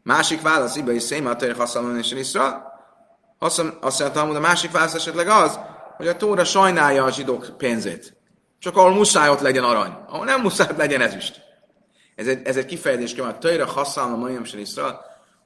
Másik 0.04 0.42
válasz, 0.42 0.76
Iba 0.76 0.92
is 0.92 1.04
Széma, 1.04 1.36
Törj 1.36 1.54
Haszalon 1.54 1.98
és 1.98 2.12
Iszra. 2.12 2.64
Azt 3.38 3.58
mondta, 3.58 4.22
a 4.22 4.40
másik 4.40 4.72
válasz 4.72 4.94
esetleg 4.94 5.28
az, 5.28 5.60
hogy 5.98 6.08
a 6.08 6.18
Tóra 6.18 6.44
sajnálja 6.44 7.04
a 7.04 7.12
zsidók 7.12 7.58
pénzét. 7.58 8.21
Csak 8.62 8.78
ahol 8.78 8.94
muszáj 8.94 9.30
ott 9.30 9.40
legyen 9.40 9.64
arany. 9.64 9.92
Ahol 10.08 10.26
nem 10.26 10.42
muszáj 10.42 10.68
ott 10.72 10.78
legyen 10.78 11.02
ezüst. 11.02 11.42
Ez 12.16 12.28
egy, 12.28 12.46
ez 12.46 12.58
egy 12.58 12.66
kifejezés, 12.66 13.14
hogy 13.14 13.30
a 13.30 13.38
Törj 13.38 13.62
Haszalon, 13.62 14.14
a 14.14 14.18
Majam 14.18 14.44
Iszra, 14.54 15.02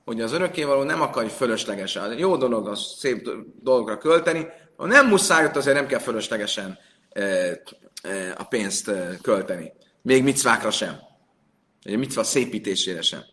hogy 0.06 0.22
az 0.22 0.32
örökkévaló 0.32 0.84
nem 0.84 1.02
akar 1.02 1.30
fölöslegesen. 1.30 2.18
Jó 2.18 2.38
dolog 2.38 2.68
az 2.68 2.96
szép 2.98 3.30
dolgokra 3.62 3.98
költeni, 3.98 4.48
ha 4.78 4.86
nem 4.86 5.08
muszáj, 5.08 5.46
ott 5.46 5.56
azért 5.56 5.76
nem 5.76 5.88
kell 5.88 6.00
fölöslegesen 6.00 6.78
a 8.38 8.44
pénzt 8.44 8.92
költeni. 9.22 9.74
Még 10.02 10.24
micvákra 10.24 10.72
sem. 10.72 11.00
A 11.86 11.98
micva 11.98 12.24
szépítésére 12.24 13.02
sem. 13.02 13.24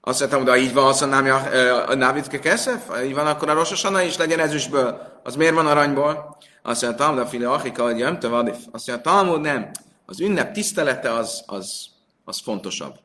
Azt 0.00 0.20
mondtam, 0.20 0.44
de 0.44 0.56
így 0.56 0.72
van, 0.72 0.86
azt 0.86 1.00
mondám, 1.00 1.44
a 1.86 1.94
Návidke 1.94 2.38
Keszef? 2.38 3.02
Így 3.04 3.14
van, 3.14 3.26
akkor 3.26 3.48
a 3.48 3.52
Rososana 3.52 4.02
is 4.02 4.16
legyen 4.16 4.40
ezüstből. 4.40 5.20
Az 5.22 5.36
miért 5.36 5.54
van 5.54 5.66
aranyból? 5.66 6.36
Azt 6.62 6.82
mondja, 6.82 7.14
de 7.14 7.20
a 7.20 7.26
file 7.26 7.50
Achika, 7.50 7.82
hogy 7.82 7.98
jömte 7.98 8.28
vadif. 8.28 8.56
Azt 8.70 8.86
mondja, 8.86 9.00
Talmud 9.00 9.40
nem. 9.40 9.70
Az 10.06 10.20
ünnep 10.20 10.52
tisztelete 10.52 11.12
az, 11.12 11.42
az, 11.46 11.86
az 12.24 12.40
fontosabb. 12.40 12.98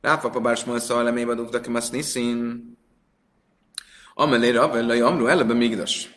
Ráfapa 0.00 0.40
bár 0.40 0.56
smol 0.56 0.78
szal 0.78 1.02
lemébe 1.02 1.34
dugtak, 1.34 1.66
azt 1.72 1.92
niszin. 1.92 2.62
Amelé, 4.14 4.56
amru, 4.56 5.26
elebe 5.26 5.54
migdas. 5.54 6.14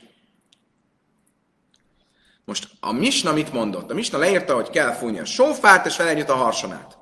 Most 2.45 2.69
a 2.79 2.91
Misna 2.91 3.33
mit 3.33 3.53
mondott? 3.53 3.91
A 3.91 3.93
Misna 3.93 4.17
leírta, 4.17 4.55
hogy 4.55 4.69
kell 4.69 4.91
fújni 4.91 5.19
a 5.19 5.25
sófát, 5.25 5.85
és 5.85 5.97
vele 5.97 6.23
a 6.23 6.35
harsonát. 6.35 6.97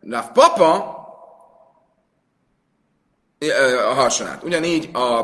Rav 0.00 0.32
Papa 0.32 1.00
a 3.88 3.94
harsonát. 3.94 4.42
Ugyanígy 4.42 4.90
a, 4.92 5.18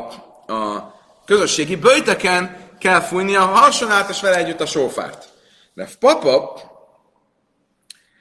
a 0.52 0.94
közösségi 1.28 1.76
böjteken 1.76 2.56
kell 2.78 3.00
fújni 3.00 3.36
a 3.36 3.44
harsonát, 3.44 4.08
és 4.08 4.20
vele 4.20 4.36
együtt 4.36 4.60
a 4.60 4.66
sófát. 4.66 5.28
Rav 5.74 5.94
Papa, 5.98 6.60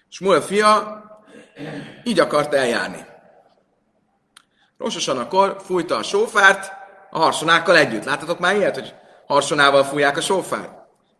Smuel 0.10 0.42
fia, 0.42 1.04
így 2.04 2.20
akart 2.20 2.54
eljárni. 2.54 3.06
Rososan 4.78 5.18
akkor 5.18 5.58
fújta 5.66 5.98
a 5.98 6.04
sófárt 6.04 6.72
a 7.10 7.20
harsonákkal 7.20 7.78
együtt. 7.78 8.04
Láttatok 8.04 8.40
már 8.40 8.56
ilyet, 8.56 8.76
hogy 8.76 8.94
harsonával 9.28 9.84
fújják 9.84 10.18
a 10.18 10.22
sófát. 10.22 10.70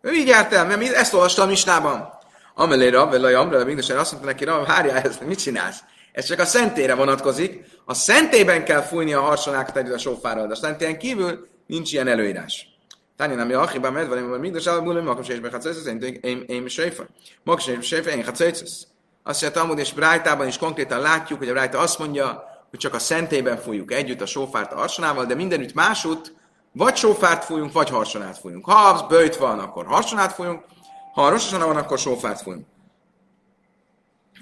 Ő 0.02 0.12
így 0.12 0.28
járt 0.28 0.54
el, 0.54 0.66
mert 0.66 0.94
ezt 0.94 1.14
olvasta 1.14 1.42
a 1.42 1.46
misnában. 1.46 2.10
Amelé 2.56 2.88
Rab, 2.88 3.10
vagy 3.22 3.34
Amra, 3.34 3.66
Migdesen 3.66 3.98
azt 3.98 4.12
mondta 4.12 4.30
neki, 4.30 4.44
Rab, 4.44 4.66
hárjál, 4.66 4.98
ezt 4.98 5.26
mit 5.26 5.40
csinálsz? 5.40 5.80
Ez 6.12 6.26
csak 6.26 6.40
a 6.40 6.46
szentére 6.46 6.96
vonatkozik. 6.96 7.66
A 7.86 7.94
szentében 7.94 8.64
kell 8.64 8.82
fújni 8.82 9.14
a 9.14 9.22
harsonákat 9.22 9.78
együtt 9.78 9.94
a 9.94 9.98
sófáról, 9.98 10.48
de 10.48 10.54
a 10.54 10.56
szentéren 10.56 10.98
kívül 10.98 11.56
nincs 11.68 11.94
ilyen 11.94 12.08
előírás. 12.08 12.68
Tányi 13.16 13.36
nem 13.36 13.50
jó, 13.50 13.60
akiben 13.60 13.94
med 13.94 14.08
van, 14.08 14.30
hogy 14.30 14.40
mindes 14.40 14.66
elbúlom, 14.66 15.04
makas 15.04 15.28
és 15.28 15.40
bechatszajsz, 15.40 15.86
én 15.86 16.20
én 16.22 16.44
én 16.48 16.68
sejfa. 16.68 17.06
Makas 17.44 17.68
és 17.68 17.88
sejfa, 17.88 18.10
én 18.10 18.26
hatszajsz. 18.26 18.88
Azt 19.24 19.42
mondja, 19.42 19.60
Talmud 19.62 19.80
és 19.80 19.94
Brájtában 19.94 20.48
is 20.48 20.58
konkrétan 20.58 21.00
látjuk, 21.00 21.40
hogy 21.40 21.50
a 21.50 21.54
Brájta 21.54 21.80
azt 21.80 22.00
mondja, 22.00 22.44
hogy 22.70 22.80
csak 22.80 22.94
a 22.94 23.00
szentében 23.00 23.58
fújjuk 23.58 23.92
együtt 23.92 24.22
a 24.22 24.26
sófárt 24.26 24.74
a 24.74 24.76
harsonával, 24.76 25.26
de 25.26 25.36
mindenütt 25.36 25.74
másút 25.74 26.36
vagy 26.72 26.96
sófárt 26.96 27.44
fújunk, 27.44 27.74
vagy 27.74 27.90
harsonát 27.90 28.38
fújunk. 28.38 28.66
Ha 28.66 29.06
bőjt 29.08 29.36
van, 29.36 29.60
akkor 29.60 29.86
harsonát 29.86 30.34
fújunk, 30.34 30.64
ha 31.14 31.26
a 31.26 31.30
rososana 31.30 31.66
van, 31.66 31.78
akkor 31.78 31.98
sófárt 31.98 32.42
fújunk. 32.42 32.66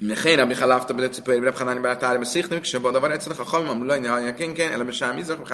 מכן 0.03 0.41
רבי 0.41 0.55
חלפת 0.55 0.91
בדציפוי 0.91 1.39
רב 1.39 1.55
חנני 1.55 1.81
באתר 1.81 2.19
בשיחנוק 2.21 2.65
שבו 2.65 2.91
דבר 2.91 3.15
אצלך 3.15 3.37
חכמים 3.37 3.69
אמרו 3.69 3.85
לו 3.85 3.97
נהיה 3.97 4.33
כן 4.33 4.51
כן 4.55 4.73
אלא 4.73 4.85
בשם 4.85 5.17
מזרח 5.17 5.53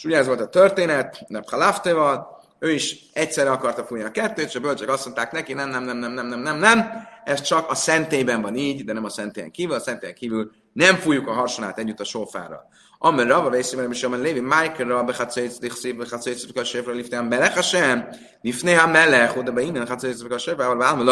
és 0.00 0.06
ugye 0.06 0.16
ez 0.16 0.26
volt 0.26 0.40
a 0.40 0.48
történet, 0.48 1.18
Reb 1.28 1.48
Halafteval, 1.50 2.40
ő 2.58 2.70
is 2.70 2.96
egyszerre 3.12 3.50
akarta 3.50 3.84
fújni 3.84 4.04
a 4.04 4.10
kettőt, 4.10 4.46
és 4.46 4.54
a 4.54 4.60
bölcsök 4.60 4.88
azt 4.88 5.04
mondták 5.04 5.32
neki, 5.32 5.52
nem, 5.52 5.68
nem, 5.68 5.84
nem, 5.84 5.96
nem, 5.96 6.12
nem, 6.12 6.26
nem, 6.26 6.40
nem, 6.40 6.58
nem, 6.58 6.90
ez 7.24 7.40
csak 7.40 7.70
a 7.70 7.74
szentében 7.74 8.42
van 8.42 8.56
így, 8.56 8.84
de 8.84 8.92
nem 8.92 9.04
a 9.04 9.08
szentélyen 9.08 9.50
kívül, 9.50 9.74
a 9.74 9.80
szentélyen 9.80 10.14
kívül 10.14 10.50
nem 10.72 10.96
fújjuk 10.96 11.28
a 11.28 11.32
harsonát 11.32 11.78
együtt 11.78 12.00
a 12.00 12.04
sófára. 12.04 12.62
Amen 12.98 13.26
Rava 13.26 13.50
részében 13.50 13.90
is, 13.90 14.02
amen 14.02 14.20
Lévi, 14.20 14.40
Michael 14.40 14.88
Rava 14.88 15.02
bechatszaic, 15.02 15.58
dichszív, 15.58 15.96
bechatszaic, 15.96 16.58
a 16.58 16.64
séfra, 16.64 16.92
lifte 16.92 17.18
a 17.18 17.22
melech 17.22 17.54
Hashem, 17.54 18.08
lifne 18.40 18.78
a 18.78 18.86
melech, 18.86 19.36
oda 19.36 19.52
be 19.52 19.60
innen, 19.60 19.86
chatszaic, 19.86 20.32
a 20.32 20.38
séfra, 20.38 20.64
ahol 20.64 20.76
válma, 20.76 21.02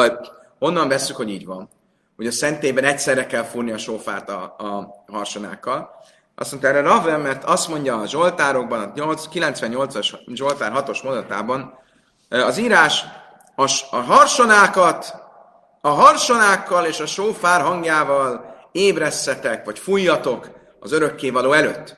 honnan 0.60 0.88
veszük, 0.88 1.15
hogy 1.15 1.29
így 1.29 1.45
van? 1.45 1.69
Hogy 2.15 2.27
a 2.27 2.31
szentében 2.31 2.83
egyszerre 2.83 3.25
kell 3.25 3.43
fúrni 3.43 3.72
a 3.72 3.77
sófát 3.77 4.29
a, 4.29 4.55
a 4.57 4.95
harsonákkal. 5.12 5.89
Azt 6.36 6.51
mondta 6.51 6.69
erre 6.69 6.81
Rava, 6.81 7.17
mert 7.17 7.43
azt 7.43 7.67
mondja 7.67 8.00
a 8.00 8.07
Zsoltárokban, 8.07 8.79
a 8.79 8.93
98-as 8.93 10.13
Zsoltár 10.33 10.72
6-os 10.75 11.03
mondatában, 11.03 11.79
az 12.29 12.57
írás 12.57 13.05
a, 13.55 13.72
a 13.91 13.95
harsonákat, 13.95 15.15
a 15.81 15.89
harsonákkal 15.89 16.86
és 16.86 17.00
a 17.00 17.05
sófár 17.05 17.62
hangjával 17.62 18.55
ébresszetek, 18.72 19.65
vagy 19.65 19.79
fújjatok, 19.79 20.50
az 20.79 20.91
örökkévaló 20.91 21.51
előtt. 21.51 21.98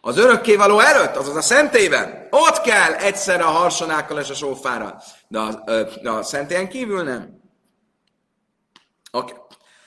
Az 0.00 0.18
örökkévaló 0.18 0.78
előtt, 0.78 1.16
azaz 1.16 1.36
a 1.36 1.40
szentében, 1.40 2.28
ott 2.30 2.60
kell 2.60 2.92
egyszerre 2.92 3.44
a 3.44 3.50
harsonákkal 3.50 4.18
és 4.18 4.30
a 4.30 4.34
sófára. 4.34 5.02
De 5.28 5.38
a, 5.38 5.64
de 6.02 6.10
a 6.10 6.22
szentélyen 6.22 6.68
kívül 6.68 7.02
nem. 7.02 7.33
Oké. 9.14 9.32
Okay. 9.32 9.44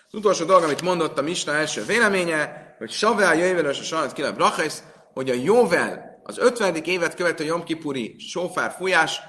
Az 0.08 0.14
utolsó 0.14 0.46
dolog, 0.46 0.64
amit 0.64 0.82
mondott 0.82 1.18
a 1.18 1.22
Misna 1.22 1.54
első 1.54 1.86
véleménye, 1.86 2.76
hogy 2.78 2.92
Savel 2.92 3.38
és 3.70 3.80
a 3.80 3.84
saját 3.84 4.14
kilebb 4.14 4.36
brachesz, 4.36 4.84
hogy 5.14 5.30
a 5.30 5.34
jóvel, 5.34 6.20
az 6.24 6.38
50. 6.38 6.76
évet 6.76 7.16
követő 7.16 7.44
Jomkipuri 7.44 8.16
sófár 8.20 8.72
fújás 8.78 9.20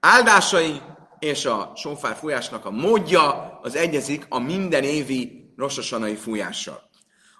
áldásai 0.00 0.80
és 1.18 1.44
a 1.44 1.72
sófár 1.76 2.16
fújásnak 2.16 2.64
a 2.64 2.70
módja 2.70 3.58
az 3.62 3.76
egyezik 3.76 4.26
a 4.28 4.38
minden 4.38 4.82
évi 4.82 5.52
rossosanai 5.56 6.14
fújással. 6.14 6.90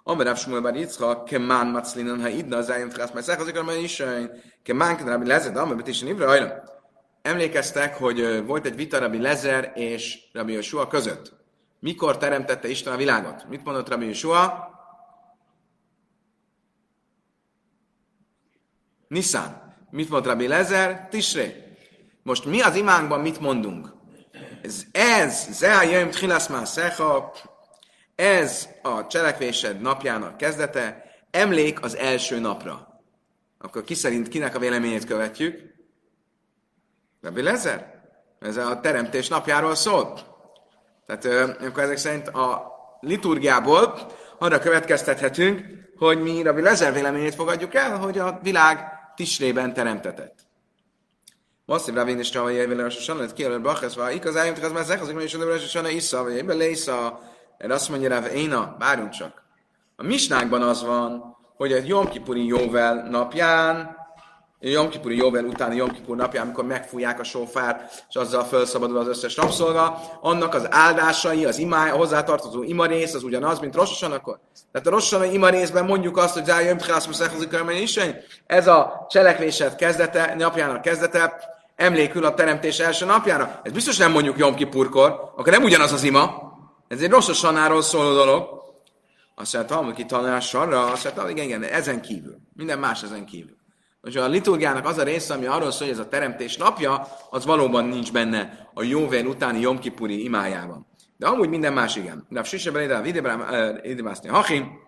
Amber 0.03 0.37
Shmuel 0.37 0.61
Bar 0.61 0.77
Yitzchak, 0.77 1.25
kemán 1.25 1.67
maclinan 1.67 2.21
ha 2.21 2.29
idna 2.29 2.57
az 2.57 2.71
eljön 2.71 2.89
tchasz, 2.89 3.11
mert 3.13 3.27
szechazik, 3.27 3.59
amely 3.59 3.83
is, 3.83 4.03
kemán 4.63 4.97
kedve 4.97 5.11
Rabbi 5.11 5.27
Lezer, 5.27 5.57
amely 5.57 5.77
betésen 5.77 6.09
ivra, 6.09 6.27
hajra. 6.27 6.63
Emlékeztek, 7.23 7.97
hogy 7.97 8.45
volt 8.47 8.67
egy 8.67 8.77
vita 8.77 8.99
Rabbi 8.99 9.21
Lezer 9.21 9.73
és 9.75 10.19
Rabbi 10.33 10.53
Joshua 10.53 10.87
között. 10.87 11.44
Mikor 11.85 12.17
teremtette 12.19 12.69
Isten 12.69 12.93
a 12.93 12.97
világot? 12.97 13.49
Mit 13.49 13.65
mondott 13.65 13.89
Rabbi 13.89 14.07
Joshua? 14.07 14.71
Nissan. 19.09 19.75
Mit 19.91 20.09
mond 20.09 20.27
Rabbi 20.27 20.47
Lezer? 20.47 21.09
Tisré. 21.09 21.77
Most 22.23 22.45
mi 22.45 22.61
az 22.61 22.75
imánkban 22.75 23.21
mit 23.21 23.41
mondunk? 23.41 23.93
Ez, 24.63 24.85
ez, 24.93 25.49
Zea 25.53 25.83
Jöjm 25.83 26.11
Tchilaszmán 26.11 26.65
Szecha, 26.65 27.33
ez 28.15 28.69
a 28.83 29.07
cselekvésed 29.07 29.81
napjának 29.81 30.37
kezdete, 30.37 31.05
emlék 31.31 31.83
az 31.83 31.97
első 31.97 32.39
napra. 32.39 33.03
Akkor 33.59 33.85
ki 33.85 33.95
szerint 33.95 34.29
kinek 34.29 34.55
a 34.55 34.59
véleményét 34.59 35.05
követjük? 35.05 35.75
Rabbi 37.21 37.43
Lezer? 37.43 38.03
Ez 38.39 38.57
a 38.57 38.81
teremtés 38.81 39.29
napjáról 39.29 39.75
szólt. 39.75 40.34
Tehát 41.07 41.59
akkor 41.61 41.83
ezek 41.83 41.97
szerint 41.97 42.29
a 42.29 42.73
liturgiából 43.01 43.95
arra 44.39 44.59
következtethetünk, 44.59 45.63
hogy 45.97 46.23
mi 46.23 46.43
Rabbi 46.43 46.61
Lezer 46.61 46.93
véleményét 46.93 47.35
fogadjuk 47.35 47.75
el, 47.75 47.99
hogy 47.99 48.19
a 48.19 48.39
világ 48.43 48.93
Tisrében 49.17 49.75
teremtetett. 49.75 50.35
Most 51.65 51.89
Rabbi 51.89 52.19
is 52.19 52.33
Rava 52.33 52.51
Jével 52.51 52.77
Rosh 52.77 52.97
Hashanah, 52.97 53.33
kijelölt 53.33 53.63
Bachesz, 53.63 53.95
vagy 53.95 54.15
igaz, 54.15 54.37
álljunk, 54.37 54.63
az 54.63 54.73
már 54.73 54.85
zechazik, 54.85 55.21
és 55.21 55.35
a 55.35 55.45
Rosh 55.45 55.61
Hashanah 55.61 55.95
Isza, 55.95 56.23
vagy 56.23 56.33
Jével 56.33 56.57
Lésza, 56.57 57.21
erre 57.59 57.75
azt 57.75 57.89
mondja 57.89 58.09
Rav 58.09 58.35
Éna, 58.35 58.77
várjunk 58.79 59.11
csak. 59.11 59.43
A 59.97 60.03
misnákban 60.03 60.63
az 60.63 60.85
van, 60.85 61.37
hogy 61.57 61.73
a 61.73 61.81
Jom 61.85 62.09
Kipuri 62.09 62.47
Jóvel 62.47 63.09
napján, 63.11 63.97
Jom 64.71 64.91
Jóvel 65.05 65.45
utáni 65.45 65.77
Jom 65.77 65.91
Kipur 65.91 66.17
napján, 66.17 66.45
amikor 66.45 66.65
megfújják 66.65 67.21
a 67.21 67.25
sófárt, 67.25 68.05
és 68.09 68.15
azzal 68.15 68.45
felszabadul 68.45 68.99
az 68.99 69.09
összes 69.09 69.37
rabszolga, 69.37 70.01
annak 70.21 70.55
az 70.55 70.67
áldásai, 70.71 71.45
az 71.45 71.59
imáj, 71.59 71.91
a 71.91 71.97
hozzátartozó 71.97 72.63
imarész, 72.63 73.15
az 73.15 73.23
ugyanaz, 73.23 73.59
mint 73.59 73.75
Rossosan 73.75 74.13
akkor. 74.13 74.41
Tehát 74.73 74.87
a 74.87 74.91
Rossosan 74.91 75.33
imarészben 75.33 75.85
mondjuk 75.85 76.17
azt, 76.17 76.35
hogy 76.35 76.45
Zájön 76.45 76.79
Tchász 76.79 77.09
is, 77.81 78.01
ez 78.47 78.67
a 78.67 79.07
cselekvésed 79.09 79.75
kezdete, 79.75 80.35
napjának 80.39 80.83
kezdete, 80.83 81.53
emlékül 81.77 82.25
a 82.25 82.35
teremtés 82.35 82.79
első 82.79 83.05
napjára. 83.05 83.61
Ez 83.63 83.73
biztos 83.73 83.97
nem 83.97 84.13
mondjuk 84.13 84.39
Jom 84.39 84.55
Kipurkor, 84.55 85.33
akkor 85.37 85.53
nem 85.53 85.63
ugyanaz 85.63 85.93
az 85.93 86.03
ima. 86.03 86.53
Ez 86.89 87.01
egy 87.01 87.11
Rossosanáról 87.11 87.83
szóló 87.83 88.13
dolog. 88.13 88.63
Azt 89.35 89.55
mondja, 89.55 89.77
hogy 89.77 89.95
ki 89.95 90.07
tanulás 90.07 90.55
arra, 90.55 90.93
azt 90.93 91.05
mondja, 91.05 91.29
igen, 91.29 91.45
igen, 91.45 91.63
ezen 91.63 92.01
kívül. 92.01 92.37
Minden 92.57 92.79
más 92.79 93.03
ezen 93.03 93.27
kívül. 93.27 93.63
Most 94.05 94.17
a 94.17 94.29
liturgiának 94.29 94.87
az 94.87 94.99
a 94.99 95.03
része, 95.03 95.35
ami 95.35 95.47
arról 95.47 95.71
szól, 95.71 95.87
hogy 95.87 95.97
ez 95.97 96.05
a 96.05 96.09
teremtés 96.09 96.57
napja, 96.57 97.09
az 97.31 97.45
valóban 97.45 97.85
nincs 97.85 98.13
benne 98.13 98.69
a 98.75 98.83
jóvén 98.83 99.27
utáni 99.27 99.61
Jomkipuri 99.61 100.25
imájában. 100.25 100.87
De 101.17 101.27
amúgy 101.27 101.49
minden 101.49 101.73
más 101.73 101.97
igen. 101.97 102.27
De 102.29 102.41
a 102.41 102.45
Sisebben 102.45 103.05
ide, 103.05 103.81
idebászni 103.83 104.29
Hachim, 104.29 104.83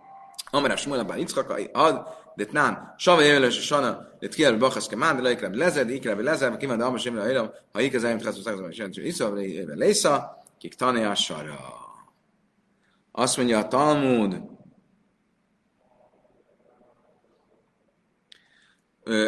Amara 0.51 0.77
Shmuel 0.77 1.01
Abba 1.01 1.17
Yitzchakai, 1.17 1.71
ad, 1.73 2.07
de 2.35 2.45
tnán, 2.45 2.95
Sava 2.97 3.21
Jövelös, 3.21 3.67
Sana, 3.67 3.99
de 4.19 4.29
Tkiel 4.29 4.57
Bachasz 4.57 4.87
Kemán, 4.87 5.17
de 5.17 5.23
Laikrab 5.23 5.55
Lezed, 5.55 5.91
Ikrab 5.91 6.21
Lezed, 6.21 6.57
kíván, 6.57 6.79
de 6.79 6.85
Amos 6.85 7.05
Imre 7.05 7.27
Hiram, 7.27 7.51
ha 7.73 7.81
Ike 7.81 7.99
Zayim 7.99 8.19
Tchasz 8.19 8.41
Szakzom, 8.41 8.71
és 8.71 8.77
Jentő 8.77 9.05
Isza, 9.05 9.33
Lésza, 9.75 10.43
kik 10.59 10.75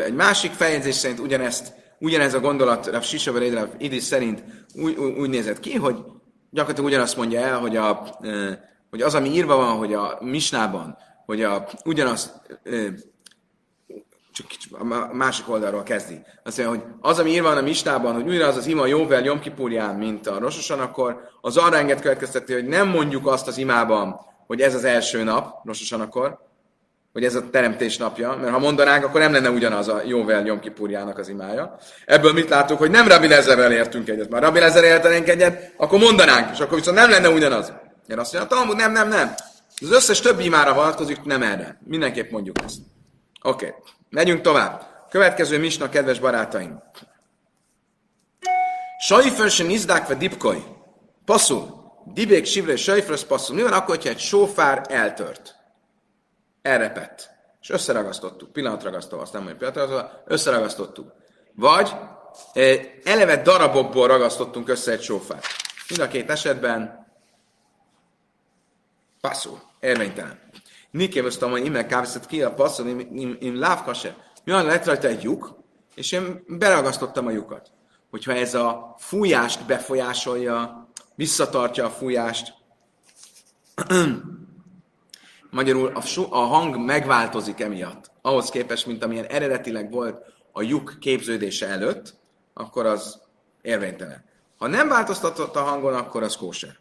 Egy 0.04 0.14
másik 0.14 0.52
feljegyzés 0.52 0.94
szerint 0.94 1.18
ugyanezt, 1.18 1.72
ugyanez 1.98 2.34
a 2.34 2.40
gondolat 2.40 2.86
Rav 2.86 3.02
Sisavar 3.02 3.52
Rav 3.52 3.68
Idis 3.78 4.02
szerint 4.02 4.42
úgy, 4.74 4.96
úgy 4.96 5.28
nézett 5.28 5.60
ki, 5.60 5.74
hogy 5.74 5.96
gyakorlatilag 6.50 6.90
ugyanazt 6.90 7.16
mondja 7.16 7.40
el, 7.40 7.58
hogy, 7.58 7.76
a, 7.76 8.18
hogy 8.90 9.02
az, 9.02 9.14
ami 9.14 9.28
írva 9.28 9.56
van, 9.56 9.76
hogy 9.76 9.94
a 9.94 10.18
misnában, 10.20 10.96
hogy 11.26 11.42
a, 11.42 11.68
ugyanaz, 11.84 12.40
csak 14.32 14.46
a 14.70 14.84
másik 15.14 15.48
oldalról 15.48 15.82
kezdi. 15.82 16.20
Azt 16.42 16.58
mondja, 16.58 16.76
hogy 16.78 16.94
az, 17.00 17.18
ami 17.18 17.30
írva 17.30 17.48
van 17.48 17.56
a 17.56 17.62
mistában, 17.62 18.14
hogy 18.14 18.28
ugyanaz 18.28 18.56
az 18.56 18.66
ima 18.66 18.86
jóvel 18.86 19.24
Jomkipúrján, 19.24 19.94
mint 19.94 20.26
a 20.26 20.38
Rososan, 20.38 20.80
akkor 20.80 21.20
az 21.40 21.56
arra 21.56 21.76
enged 21.76 22.00
következtetni, 22.00 22.54
hogy 22.54 22.66
nem 22.66 22.88
mondjuk 22.88 23.26
azt 23.26 23.46
az 23.46 23.58
imában, 23.58 24.20
hogy 24.46 24.60
ez 24.60 24.74
az 24.74 24.84
első 24.84 25.22
nap, 25.22 25.64
Rososan 25.64 26.00
akkor, 26.00 26.47
hogy 27.18 27.26
ez 27.26 27.34
a 27.34 27.50
teremtés 27.50 27.96
napja, 27.96 28.36
mert 28.40 28.52
ha 28.52 28.58
mondanánk, 28.58 29.04
akkor 29.04 29.20
nem 29.20 29.32
lenne 29.32 29.50
ugyanaz 29.50 29.88
a 29.88 30.02
Jóvel 30.04 30.46
Jom 30.46 30.60
az 31.16 31.28
imája. 31.28 31.78
Ebből 32.04 32.32
mit 32.32 32.48
látunk, 32.48 32.78
hogy 32.78 32.90
nem 32.90 33.08
Rabbi 33.08 33.28
Lezerrel 33.28 33.72
értünk 33.72 34.08
egyet. 34.08 34.28
Már 34.28 34.42
Rabbi 34.42 34.58
Lezerrel 34.58 34.90
értenénk 34.90 35.28
egyet, 35.28 35.72
akkor 35.76 35.98
mondanánk, 35.98 36.50
és 36.52 36.58
akkor 36.58 36.78
viszont 36.78 36.96
nem 36.96 37.10
lenne 37.10 37.28
ugyanaz. 37.28 37.72
Én 38.08 38.18
azt 38.18 38.32
mondja, 38.32 38.56
Talmud, 38.56 38.76
nem, 38.76 38.92
nem, 38.92 39.08
nem. 39.08 39.34
Az 39.80 39.90
összes 39.90 40.20
többi 40.20 40.44
imára 40.44 40.74
vonatkozik, 40.74 41.22
nem 41.22 41.42
erre. 41.42 41.78
Mindenképp 41.84 42.30
mondjuk 42.30 42.56
ezt. 42.64 42.78
Oké, 43.42 43.66
okay. 43.66 43.78
megyünk 44.10 44.40
tovább. 44.40 44.82
Következő 45.10 45.58
misna, 45.58 45.88
kedves 45.88 46.18
barátaim. 46.18 46.82
Sajfer 49.00 49.50
se 49.50 49.64
nizdák 49.64 50.06
ve 50.06 50.14
dipkoj. 50.14 50.64
Passzul. 51.24 51.76
Dibék 52.14 52.44
sivre 52.44 52.76
sajfer, 52.76 53.18
passzul. 53.22 53.56
Mi 53.56 53.62
van 53.62 53.72
akkor, 53.72 53.96
hogyha 53.96 54.10
egy 54.10 54.18
sófár 54.18 54.86
eltört? 54.88 55.57
Elrepett. 56.68 57.30
És 57.60 57.70
összeragasztottuk. 57.70 58.52
Pillanatragasztó, 58.52 59.18
azt 59.18 59.32
nem 59.32 59.42
mondjuk 59.42 59.72
pillanatragasztó, 59.72 60.18
összeragasztottuk. 60.24 61.12
Vagy 61.54 61.94
eleve 63.04 63.42
darabokból 63.42 64.06
ragasztottunk 64.06 64.68
össze 64.68 64.92
egy 64.92 65.02
sófát. 65.02 65.44
Mind 65.88 66.00
a 66.00 66.08
két 66.08 66.30
esetben 66.30 67.06
passzul, 69.20 69.60
érvénytelen. 69.80 70.40
Niké 70.90 71.20
azt 71.20 71.40
hogy 71.40 71.64
immel 71.64 71.86
kávészett 71.86 72.26
ki 72.26 72.42
a 72.42 72.54
passzul, 72.54 73.00
im 73.40 73.58
lávkase. 73.58 74.16
Mi 74.44 74.52
van, 74.52 74.64
lett 74.64 74.84
rajta 74.84 75.08
egy 75.08 75.22
lyuk, 75.22 75.56
és 75.94 76.12
én 76.12 76.44
beragasztottam 76.46 77.26
a 77.26 77.30
lyukat. 77.30 77.70
Hogyha 78.10 78.32
ez 78.32 78.54
a 78.54 78.94
fújást 78.98 79.66
befolyásolja, 79.66 80.88
visszatartja 81.14 81.84
a 81.84 81.90
fújást, 81.90 82.54
Magyarul 85.50 85.92
a, 85.94 86.02
a 86.30 86.38
hang 86.38 86.76
megváltozik 86.84 87.60
emiatt. 87.60 88.10
Ahhoz 88.22 88.48
képest, 88.48 88.86
mint 88.86 89.04
amilyen 89.04 89.24
eredetileg 89.24 89.90
volt 89.90 90.24
a 90.52 90.62
lyuk 90.62 90.96
képződése 91.00 91.66
előtt, 91.66 92.14
akkor 92.54 92.86
az 92.86 93.20
érvénytelen. 93.62 94.24
Ha 94.58 94.66
nem 94.66 94.88
változtatott 94.88 95.56
a 95.56 95.60
hangon, 95.60 95.94
akkor 95.94 96.22
az 96.22 96.36
kóser. 96.36 96.78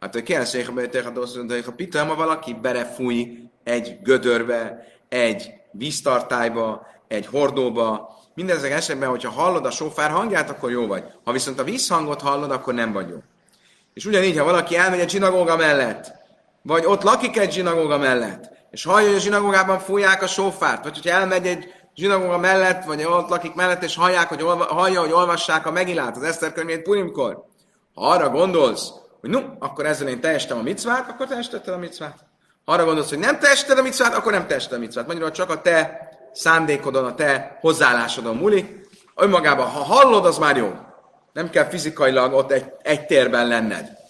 Hát, 0.00 0.12
hogy 0.12 0.22
kell 0.22 0.44
hogy 0.44 1.64
a 1.66 1.72
pita, 1.76 2.04
ha 2.04 2.14
valaki 2.14 2.54
berefúj 2.54 3.48
egy 3.64 3.98
gödörbe, 4.02 4.86
egy 5.08 5.50
víztartályba, 5.70 6.86
egy 7.08 7.26
hordóba, 7.26 8.18
mindezek 8.34 8.70
esetben, 8.70 9.08
hogyha 9.08 9.30
hallod 9.30 9.66
a 9.66 9.70
sofár 9.70 10.10
hangját, 10.10 10.50
akkor 10.50 10.70
jó 10.70 10.86
vagy. 10.86 11.04
Ha 11.24 11.32
viszont 11.32 11.58
a 11.58 11.64
vízhangot 11.64 12.20
hallod, 12.20 12.50
akkor 12.50 12.74
nem 12.74 12.92
vagy 12.92 13.08
jó. 13.08 13.16
És 13.94 14.04
ugyanígy, 14.04 14.38
ha 14.38 14.44
valaki 14.44 14.76
elmegy 14.76 15.00
a 15.00 15.08
zsinagóga 15.08 15.56
mellett, 15.56 16.21
vagy 16.62 16.84
ott 16.84 17.02
lakik 17.02 17.38
egy 17.38 17.52
zsinagóga 17.52 17.98
mellett, 17.98 18.50
és 18.70 18.84
hallja, 18.84 19.06
hogy 19.06 19.16
a 19.16 19.20
zsinagógában 19.20 19.78
fújják 19.78 20.22
a 20.22 20.26
sófárt, 20.26 20.84
vagy 20.84 20.94
hogyha 20.94 21.18
elmegy 21.18 21.46
egy 21.46 21.72
zsinagóga 21.94 22.38
mellett, 22.38 22.84
vagy 22.84 23.04
ott 23.04 23.28
lakik 23.28 23.54
mellett, 23.54 23.82
és 23.82 23.96
hallják, 23.96 24.28
hogy 24.28 24.42
olva, 24.42 24.64
hallja, 24.64 25.00
hogy 25.00 25.12
olvassák 25.12 25.66
a 25.66 25.70
megilát, 25.70 26.16
az 26.16 26.22
Eszter 26.22 26.52
könyvét 26.52 26.82
Purimkor. 26.82 27.44
Ha 27.94 28.08
arra 28.08 28.28
gondolsz, 28.28 28.90
hogy 29.20 29.30
no, 29.30 29.40
akkor 29.58 29.86
ezzel 29.86 30.08
én 30.08 30.20
teljesítem 30.20 30.58
a 30.58 30.62
micvát, 30.62 31.08
akkor 31.08 31.26
teljesítetted 31.26 31.74
a 31.74 31.78
micvát. 31.78 32.16
Ha 32.64 32.72
arra 32.72 32.84
gondolsz, 32.84 33.08
hogy 33.08 33.18
nem 33.18 33.38
teljesíted 33.38 33.78
a 33.78 33.82
micvát, 33.82 34.14
akkor 34.14 34.32
nem 34.32 34.46
teljesíted 34.46 34.76
a 34.76 34.80
micvát. 34.80 35.06
Magyarul 35.06 35.30
csak 35.30 35.50
a 35.50 35.60
te 35.60 36.08
szándékodon, 36.32 37.04
a 37.04 37.14
te 37.14 37.58
hozzáállásodon 37.60 38.36
múlik. 38.36 38.88
Önmagában, 39.16 39.66
ha 39.66 39.82
hallod, 39.82 40.26
az 40.26 40.38
már 40.38 40.56
jó. 40.56 40.72
Nem 41.32 41.50
kell 41.50 41.64
fizikailag 41.64 42.32
ott 42.32 42.52
egy, 42.52 42.64
egy 42.82 43.06
térben 43.06 43.46
lenned. 43.46 44.00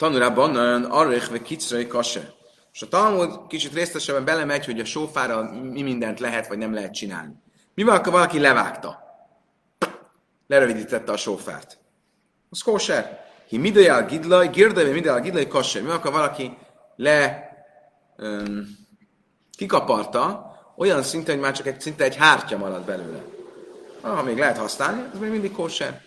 Tanulában 0.00 0.56
arrech 0.84 1.30
ve 1.30 1.42
kicrai 1.42 1.86
kase. 1.86 2.32
És 2.72 2.82
a 2.82 2.88
Talmud 2.88 3.46
kicsit 3.48 3.74
részletesebben 3.74 4.24
belemegy, 4.24 4.64
hogy 4.64 4.80
a 4.80 4.84
sófára 4.84 5.50
mi 5.52 5.82
mindent 5.82 6.20
lehet, 6.20 6.48
vagy 6.48 6.58
nem 6.58 6.74
lehet 6.74 6.94
csinálni. 6.94 7.34
Mi 7.74 7.82
van, 7.82 7.94
akkor 7.94 8.12
valaki 8.12 8.38
levágta? 8.38 9.02
Lerövidítette 10.46 11.12
a 11.12 11.16
sófárt. 11.16 11.78
Az 12.50 12.62
kóser. 12.62 13.24
Hi 13.48 13.58
midajál 13.58 14.06
gidlaj, 14.06 14.48
girdaj, 14.48 14.92
midajál 14.92 15.20
gidlaj 15.20 15.46
kase. 15.46 15.80
Mi 15.80 15.86
van, 15.86 15.96
akkor 15.96 16.12
valaki 16.12 16.56
le 16.96 17.48
um, 18.18 18.66
kikaparta, 19.56 20.54
olyan 20.76 21.02
szinten, 21.02 21.34
hogy 21.34 21.44
már 21.44 21.52
csak 21.52 21.66
egy, 21.66 21.80
szinte 21.80 22.04
egy 22.04 22.16
hártya 22.16 22.56
marad 22.56 22.84
belőle. 22.84 23.24
Ha 24.00 24.22
még 24.22 24.38
lehet 24.38 24.58
használni, 24.58 25.02
az 25.12 25.18
még 25.18 25.30
mindig 25.30 25.52
kóser. 25.52 26.02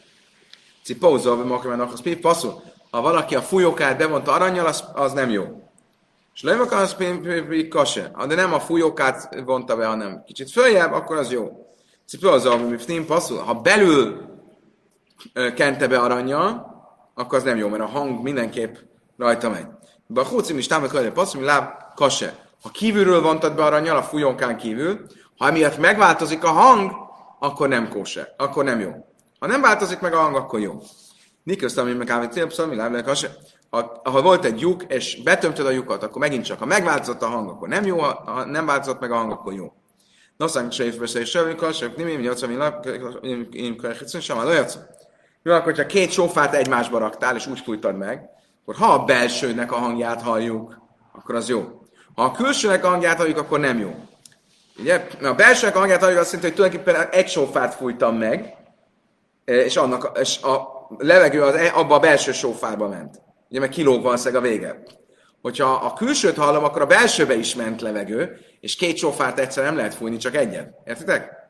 Cipózol, 0.83 1.35
vagy 1.35 1.45
makramenak, 1.45 1.93
az 1.93 2.01
passzol. 2.21 2.72
Ha 2.93 3.01
valaki 3.01 3.35
a 3.35 3.41
fújókát 3.41 3.97
bevonta 3.97 4.31
aranyjal, 4.31 4.65
az, 4.65 4.83
az 4.93 5.13
nem 5.13 5.29
jó. 5.29 5.43
És 6.33 6.41
levek 6.41 6.71
az 6.71 6.95
kase. 7.69 8.11
De 8.27 8.35
nem 8.35 8.53
a 8.53 8.59
fújókát 8.59 9.35
vonta 9.45 9.75
be, 9.75 9.85
hanem 9.85 10.23
kicsit 10.25 10.51
följebb, 10.51 10.93
akkor 10.93 11.17
az 11.17 11.31
jó. 11.31 11.67
Cipózol, 12.07 12.57
vagy 12.57 13.05
passzol. 13.05 13.37
Ha 13.37 13.53
belül 13.53 14.21
kente 15.55 15.87
be 15.87 15.99
aranyjal, 15.99 16.65
akkor 17.13 17.37
az 17.37 17.43
nem 17.43 17.57
jó, 17.57 17.67
mert 17.67 17.83
a 17.83 17.85
hang 17.85 18.23
mindenképp 18.23 18.75
rajta 19.17 19.49
megy. 19.49 19.65
De 20.07 20.19
a 20.19 20.25
hócim 20.25 20.57
is 20.57 20.67
támad 20.67 20.89
hogy 20.89 21.11
passzol, 21.11 21.39
hogy 21.39 21.49
láb 21.49 21.71
kase. 21.95 22.35
Ha 22.61 22.69
kívülről 22.69 23.21
vontad 23.21 23.55
be 23.55 23.63
aranyjal, 23.63 23.97
a 23.97 24.03
fújónkán 24.03 24.57
kívül, 24.57 25.05
ha 25.37 25.47
emiatt 25.47 25.77
megváltozik 25.77 26.43
a 26.43 26.49
hang, 26.49 26.91
akkor 27.39 27.67
nem 27.67 27.89
kóse, 27.89 28.33
akkor 28.37 28.63
nem 28.63 28.79
jó. 28.79 28.91
Ha 29.39 29.47
nem 29.47 29.61
változik 29.61 29.99
meg 29.99 30.13
a 30.13 30.19
hang, 30.19 30.35
akkor 30.35 30.59
jó. 30.59 30.81
Nikos 31.43 31.75
ami 31.75 31.93
meg 31.93 32.07
lábleg 32.57 33.05
ha, 33.69 34.01
ha 34.03 34.21
volt 34.21 34.45
egy 34.45 34.59
lyuk, 34.59 34.83
és 34.87 35.21
betömtöd 35.23 35.65
a 35.65 35.69
lyukat, 35.69 36.03
akkor 36.03 36.21
megint 36.21 36.45
csak, 36.45 36.59
ha 36.59 36.65
megváltozott 36.65 37.21
a 37.21 37.27
hang, 37.27 37.49
akkor 37.49 37.67
nem 37.67 37.85
jó, 37.85 37.99
ha 37.99 38.45
nem 38.45 38.65
változott 38.65 38.99
meg 38.99 39.11
a 39.11 39.15
hang, 39.15 39.31
akkor 39.31 39.53
jó. 39.53 39.73
Noszánk 40.37 40.71
se 40.71 40.83
évbeszél, 40.83 41.21
és 41.21 41.29
sövünk, 41.29 41.73
se 41.73 41.93
nem 41.97 42.07
én 42.07 42.19
nyolcam, 42.19 42.49
én 43.21 43.49
könyvkörhecen, 43.49 44.21
sem. 44.21 44.37
Jó, 45.43 45.53
akkor, 45.53 45.63
hogyha 45.63 45.85
két 45.85 46.11
sofát 46.11 46.53
egymásba 46.53 46.97
raktál, 46.97 47.35
és 47.35 47.47
úgy 47.47 47.59
fújtad 47.59 47.97
meg, 47.97 48.29
akkor 48.61 48.75
ha 48.75 48.93
a 48.93 49.03
belsőnek 49.03 49.71
a 49.71 49.75
hangját 49.75 50.21
halljuk, 50.21 50.81
akkor 51.11 51.35
az 51.35 51.49
jó. 51.49 51.81
Ha 52.15 52.23
a 52.23 52.31
külsőnek 52.31 52.85
a 52.85 52.87
hangját 52.87 53.17
halljuk, 53.17 53.37
akkor 53.37 53.59
nem 53.59 53.79
jó. 53.79 53.95
Ugye? 54.79 55.07
A 55.21 55.33
belsőnek 55.33 55.75
a 55.75 55.79
hangját 55.79 56.01
halljuk 56.01 56.19
azt 56.19 56.31
jelenti, 56.31 56.55
hogy 56.55 56.71
tulajdonképpen 56.71 57.09
egy 57.11 57.29
sofát 57.29 57.73
fújtam 57.73 58.17
meg, 58.17 58.55
és, 59.45 59.75
annak, 59.75 60.17
és 60.21 60.41
a 60.41 60.72
levegő 60.97 61.41
az, 61.41 61.55
e, 61.55 61.71
abba 61.75 61.95
a 61.95 61.99
belső 61.99 62.31
sofárba 62.31 62.87
ment. 62.87 63.21
Ugye, 63.49 63.59
meg 63.59 63.69
kilóg 63.69 64.01
valószínűleg 64.01 64.43
a 64.43 64.47
vége. 64.47 64.83
Hogyha 65.41 65.71
a 65.71 65.93
külsőt 65.93 66.37
hallom, 66.37 66.63
akkor 66.63 66.81
a 66.81 66.85
belsőbe 66.85 67.35
is 67.35 67.55
ment 67.55 67.81
levegő, 67.81 68.39
és 68.59 68.75
két 68.75 68.97
sofárt 68.97 69.39
egyszer 69.39 69.63
nem 69.63 69.75
lehet 69.75 69.93
fújni, 69.93 70.17
csak 70.17 70.35
egyet. 70.35 70.73
Értitek? 70.85 71.41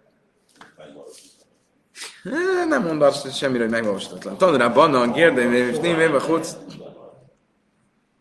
Nem 2.67 2.83
mond 2.83 3.01
azt 3.01 3.35
semmire, 3.35 3.63
hogy 3.63 3.71
megvalósítatlan. 3.71 4.37
Tanulá 4.37 4.67
bannan, 4.67 5.13
kérdeni, 5.13 5.57
és 5.57 5.77
nem 5.77 5.99
éve 5.99 6.17
chodsz. 6.17 6.57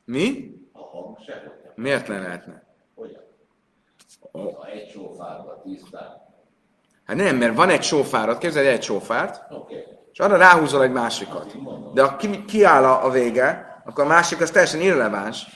Mi? 0.04 0.50
Miért 1.74 2.08
ne 2.08 2.18
lehetne? 2.18 2.62
Tisztán. 5.62 6.22
Hát 7.04 7.16
nem, 7.16 7.36
mert 7.36 7.56
van 7.56 7.68
egy 7.70 7.82
sófárat, 7.82 8.38
képzelj 8.38 8.66
egy 8.66 8.82
sófárt, 8.82 9.52
okay. 9.52 9.84
És 10.12 10.18
arra 10.18 10.36
ráhúzol 10.36 10.82
egy 10.82 10.92
másikat. 10.92 11.56
De 11.94 12.02
ha 12.02 12.16
ki, 12.16 12.44
kiáll 12.44 12.84
a 12.84 13.10
vége, 13.10 13.82
akkor 13.84 14.04
a 14.04 14.08
másik 14.08 14.40
az 14.40 14.50
teljesen 14.50 14.80
irreleváns. 14.80 15.46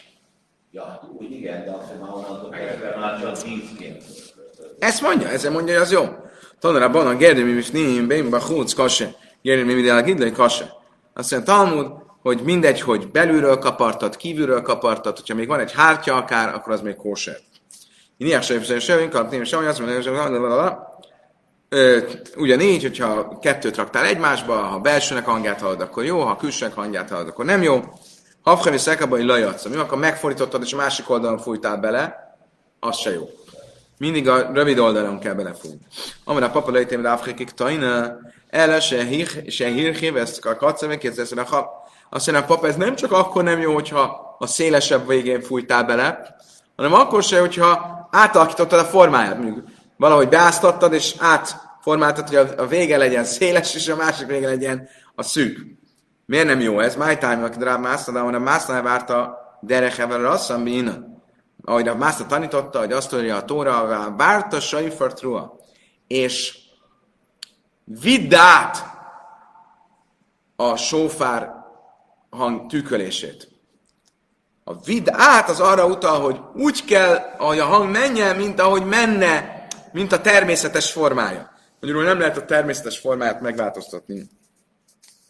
Ja, 0.71 0.85
hát 0.85 1.03
úgy 1.19 1.31
igen, 1.31 1.65
de 1.65 1.71
azt 1.71 2.01
már 2.01 2.11
onnantól 2.15 2.51
kezdve 2.51 2.97
már 2.99 3.21
csak 3.21 3.43
tízként. 3.43 4.03
Ezt 4.79 5.03
mondja, 5.03 5.29
ezzel 5.29 5.51
mondja, 5.51 5.75
hogy 5.75 5.83
az 5.83 5.93
jó. 5.93 6.05
Tanulá 6.59 6.89
banan, 6.89 7.17
mi 7.17 7.51
is 7.51 7.71
nim, 7.71 8.07
bén, 8.07 8.31
bachúc, 8.31 8.75
kase. 8.75 9.15
Gérdemi, 9.43 9.75
mi 9.75 9.83
de 9.83 10.01
gidlai, 10.01 10.33
kase. 10.33 10.73
Azt 11.15 11.31
mondja, 11.31 11.55
Talmud, 11.55 11.93
hogy 12.23 12.41
mindegy, 12.43 12.81
hogy 12.81 13.11
belülről 13.11 13.59
kapartad, 13.59 14.17
kívülről 14.17 14.63
kapartad, 14.63 15.17
hogyha 15.17 15.35
még 15.35 15.49
van 15.49 15.61
egy 15.61 15.73
hártya 15.73 16.15
akár, 16.15 16.55
akkor 16.55 16.73
az 16.73 16.81
még 16.81 16.97
kóser. 16.97 17.37
Én 18.17 18.27
ilyen 18.27 18.43
mondja, 21.69 22.21
ugyanígy, 22.37 22.83
hogyha 22.83 23.39
kettőt 23.39 23.77
raktál 23.77 24.05
egymásba, 24.05 24.55
ha 24.55 24.79
belsőnek 24.79 25.25
hangját 25.25 25.61
hallod, 25.61 25.81
akkor 25.81 26.05
jó, 26.05 26.21
ha 26.21 26.37
külsőnek 26.37 26.75
hangját 26.75 27.11
hallod, 27.11 27.29
akkor 27.29 27.45
nem 27.45 27.63
jó. 27.63 27.81
Hafkemi 28.43 28.79
szekabbai 28.79 29.23
lajatsz, 29.23 29.67
mi 29.67 29.77
akkor 29.77 29.99
megfordítottad, 29.99 30.63
és 30.63 30.75
másik 30.75 31.11
oldalon 31.11 31.39
fújtál 31.39 31.77
bele, 31.77 32.37
az 32.81 32.97
se 32.97 33.13
jó. 33.13 33.29
Mindig 33.99 34.29
a 34.29 34.51
rövid 34.53 34.79
oldalon 34.79 35.19
kell 35.19 35.35
belefújni. 35.35 35.79
Amire 36.25 36.47
a 36.47 36.51
papa 36.51 36.71
lejtém, 36.71 37.03
de 37.03 37.09
afrikik 37.09 37.51
tajna, 37.51 38.17
ele 38.49 38.81
se 38.81 39.05
hír, 39.05 39.45
se 39.49 39.69
hír, 39.69 40.17
ezt 40.17 40.45
a 40.45 40.75
kérdezzen 40.99 41.39
a 41.39 41.45
ha. 41.45 41.89
Azt 42.11 42.27
mondja, 42.27 42.45
a 42.45 42.49
papa, 42.49 42.67
ez 42.67 42.77
nem 42.77 42.95
csak 42.95 43.13
akkor 43.13 43.43
nem 43.43 43.61
jó, 43.61 43.75
hogyha 43.75 44.37
a 44.39 44.47
szélesebb 44.47 45.07
végén 45.07 45.41
fújtál 45.41 45.85
bele, 45.85 46.37
hanem 46.77 46.95
akkor 46.95 47.23
se, 47.23 47.41
hogyha 47.41 48.09
átalakítottad 48.11 48.79
a 48.79 48.85
formáját. 48.85 49.39
Mondjuk 49.39 49.65
valahogy 49.97 50.29
beáztattad, 50.29 50.93
és 50.93 51.15
átformáltad, 51.19 52.29
hogy 52.29 52.37
a 52.57 52.67
vége 52.67 52.97
legyen 52.97 53.25
széles, 53.25 53.75
és 53.75 53.89
a 53.89 53.97
másik 53.97 54.27
vége 54.27 54.47
legyen 54.47 54.89
a 55.15 55.23
szűk. 55.23 55.59
Miért 56.27 56.47
nem 56.47 56.61
jó 56.61 56.81
ez? 56.81 56.97
My 56.97 57.19
time, 57.19 57.45
aki 57.45 57.59
dráb 57.59 57.81
mászta, 57.81 58.13
de 58.13 58.19
a 58.19 58.39
mászta 58.39 58.83
várta 58.83 59.39
derechevel 59.61 60.19
rasszam 60.19 60.65
bína. 60.65 60.95
Ahogy 61.65 61.89
a 61.89 61.95
mászta 61.95 62.27
tanította, 62.27 62.79
hogy 62.79 62.93
azt 62.93 63.13
mondja 63.13 63.37
a 63.37 63.45
tóra, 63.45 64.15
várta 64.17 64.61
sajfartrua. 64.61 65.57
És 66.07 66.59
vidd 67.85 68.35
át 68.35 68.85
a 70.57 70.77
sófár 70.77 71.55
hang 72.31 72.67
tűkölését. 72.67 73.49
A 74.65 74.75
vid 74.85 75.09
át 75.13 75.49
az 75.49 75.61
arra 75.61 75.87
utal, 75.87 76.21
hogy 76.21 76.41
úgy 76.55 76.85
kell, 76.85 77.35
hogy 77.39 77.59
a 77.59 77.65
hang 77.65 77.91
menjen, 77.91 78.37
mint 78.37 78.61
ahogy 78.61 78.85
menne, 78.85 79.56
mint 79.93 80.13
a 80.13 80.21
természetes 80.21 80.93
formája. 80.93 81.51
Magyarul 81.81 82.05
nem 82.05 82.19
lehet 82.19 82.37
a 82.37 82.45
természetes 82.45 82.99
formáját 82.99 83.41
megváltoztatni 83.41 84.29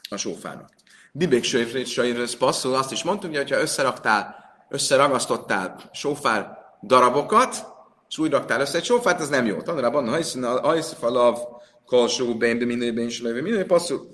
a 0.09 0.17
sófának. 0.17 0.71
Dibék 1.13 1.45
Söjfrét 1.45 2.37
passzol, 2.39 2.75
azt 2.75 2.93
is 2.93 3.03
mondtuk, 3.03 3.37
hogy 3.37 3.51
ha 3.51 3.61
összeraktál, 3.61 4.37
összeragasztottál 4.69 5.91
sófár 5.93 6.59
darabokat, 6.83 7.67
és 8.09 8.19
úgy 8.19 8.31
raktál 8.31 8.61
össze 8.61 8.79
egy 8.79 8.85
sófát, 8.85 9.21
az 9.21 9.29
nem 9.29 9.47
jó. 9.47 9.63
Tanulában 9.63 10.25
hajszfalav, 10.63 11.39
kolsó, 11.87 12.37
bén, 12.37 12.57
minden, 12.57 12.95
bén, 12.95 13.43
minden 13.43 13.67
passzol. 13.67 14.11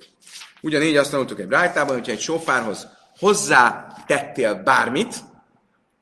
Ugyanígy 0.61 0.97
azt 0.97 1.13
mondtuk 1.13 1.41
egy 1.41 1.49
rájtában, 1.49 1.95
hogyha 1.95 2.13
egy 2.13 2.21
sófárhoz 2.21 2.89
hozzá 3.19 3.87
tettél 4.07 4.55
bármit, 4.55 5.15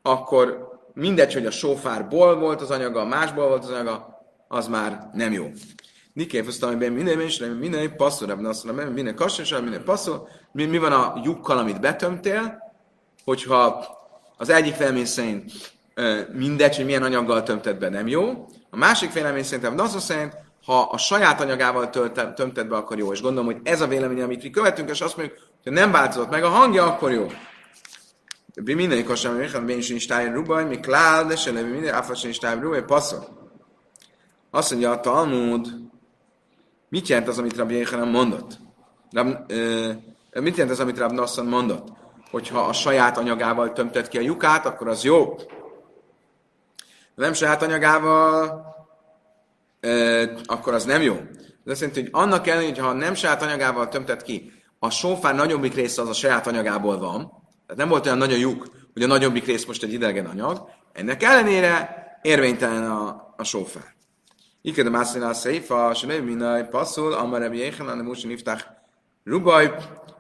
akkor 0.03 0.69
mindegy, 0.95 1.33
hogy 1.33 1.47
a 1.47 1.51
sófárból 1.51 2.39
volt 2.39 2.61
az 2.61 2.71
anyaga, 2.71 3.05
másból 3.05 3.49
volt 3.49 3.65
az 3.65 3.71
anyaga, 3.71 4.10
az 4.53 4.69
már 4.69 5.11
nem 5.13 5.33
jó. 5.33 5.51
Mondom, 6.13 6.79
hogy 6.79 6.93
minden, 6.93 7.17
minden, 7.19 7.51
minden 7.51 7.97
passzol, 7.97 8.31
ebben 8.31 8.45
azt 8.45 8.73
minden 8.93 9.15
kassos, 9.15 9.51
minden 9.51 9.85
passzol. 9.85 10.29
Mi, 10.53 10.65
mi 10.65 10.79
van 10.79 10.93
a 10.93 11.21
lyukkal, 11.25 11.59
amit 11.59 11.81
betömtél, 11.81 12.73
hogyha 13.25 13.85
az 14.37 14.49
egyik 14.49 14.77
vélemény 14.77 15.07
szerint 15.07 15.53
mindegy, 16.33 16.77
hogy 16.77 16.85
milyen 16.85 17.03
anyaggal 17.03 17.43
tömted 17.43 17.79
be, 17.79 17.89
nem 17.89 18.09
jó. 18.09 18.47
A 18.71 18.77
másik 18.77 19.13
vélemény 19.13 19.43
szerint, 19.43 19.81
az 19.81 20.03
szerint, 20.03 20.37
ha 20.65 20.81
a 20.81 20.99
saját 20.99 21.41
anyagával 21.41 21.91
tömted 22.35 22.69
be, 22.69 22.77
akkor 22.77 22.99
jó. 22.99 23.13
És 23.13 23.23
gondolom, 23.23 23.47
hogy 23.47 23.61
ez 23.63 23.81
a 23.81 23.87
vélemény, 23.87 24.23
amit 24.23 24.43
mi 24.43 24.51
követünk, 24.51 24.91
és 24.91 25.01
azt 25.01 25.17
mondjuk, 25.17 25.39
hogy 25.63 25.73
nem 25.73 25.91
változott 25.91 26.31
meg 26.31 26.45
a 26.45 26.49
hangja, 26.49 26.87
akkor 26.87 27.13
jó. 27.13 27.27
De 28.55 28.75
minden 28.75 29.05
kosem, 29.05 29.37
hogy 29.37 29.65
ben 29.65 29.79
is 29.79 29.89
nincs 29.89 30.09
tájén 30.09 30.33
rubaj, 30.33 30.65
mi 30.65 30.81
klál, 30.81 31.27
de 31.27 31.37
se 31.37 31.53
levi 31.53 31.71
minden, 31.71 31.95
áfa 31.95 32.15
nincs 32.23 32.41
tájén 32.41 32.61
rubaj, 32.61 32.85
passzol. 32.85 33.40
Azt 34.51 34.71
mondja 34.71 34.91
a 34.91 35.01
Talmud, 35.01 35.69
mit 36.89 37.09
jelent 37.09 37.29
az, 37.29 37.39
amit 37.39 37.57
Rabbi 37.57 37.75
Yechanan 37.75 38.09
mondott? 38.09 38.59
Rab, 39.11 39.51
ö, 39.51 39.93
mit 40.41 40.57
jelent 40.57 40.75
az, 40.75 40.81
amit 40.81 40.99
Rabbi 40.99 41.15
Nassan 41.15 41.47
mondott? 41.47 41.89
Hogyha 42.31 42.61
a 42.61 42.73
saját 42.73 43.19
anyagával 43.19 43.73
tömted 43.73 44.09
ki 44.09 44.19
a 44.19 44.21
lyukát, 44.21 44.67
akkor 44.67 44.89
az 44.89 45.05
jó. 45.05 45.37
Nem 47.15 47.33
saját 47.33 47.63
anyagával, 47.63 48.65
ö, 49.81 50.25
akkor 50.45 50.75
az 50.75 50.85
nem 50.85 51.03
jó. 51.03 51.15
Ez 51.15 51.73
azt 51.73 51.81
jelenti, 51.81 52.01
hogy 52.01 52.11
annak 52.13 52.47
ellenére, 52.47 52.69
hogy 52.69 52.79
ha 52.79 52.93
nem 52.93 53.15
saját 53.15 53.43
anyagával 53.43 53.89
tömted 53.89 54.23
ki, 54.23 54.53
a 54.79 54.91
sófár 54.91 55.35
nagyobbik 55.35 55.75
része 55.75 56.03
az 56.03 56.09
a 56.09 56.13
saját 56.13 56.47
anyagából 56.47 56.99
van, 56.99 57.19
tehát 57.67 57.77
nem 57.77 57.89
volt 57.89 58.07
olyan 58.07 58.19
nagy 58.19 58.33
a 58.33 58.37
lyuk, 58.37 58.69
hogy 58.93 59.03
a 59.03 59.07
nagyobbik 59.07 59.45
rész 59.45 59.65
most 59.65 59.83
egy 59.83 59.93
idegen 59.93 60.27
anyag, 60.27 60.69
ennek 60.93 61.23
ellenére 61.23 61.95
érvénytelen 62.23 62.91
a, 62.91 63.35
a 63.37 63.45
sófár. 63.45 63.99
Iked 64.63 64.87
a 64.87 64.91
mászlina 64.91 65.29
a 65.29 65.35
széfa, 65.35 65.95
se 65.95 66.07
nem 66.07 66.25
minaj 66.25 66.69
passzul, 66.69 67.13
amar 67.13 67.43
ebbi 67.43 67.59
éhen, 67.59 67.87
nem 67.87 68.05
most 68.05 68.27
niftach 68.27 68.65
rubaj, 69.25 69.75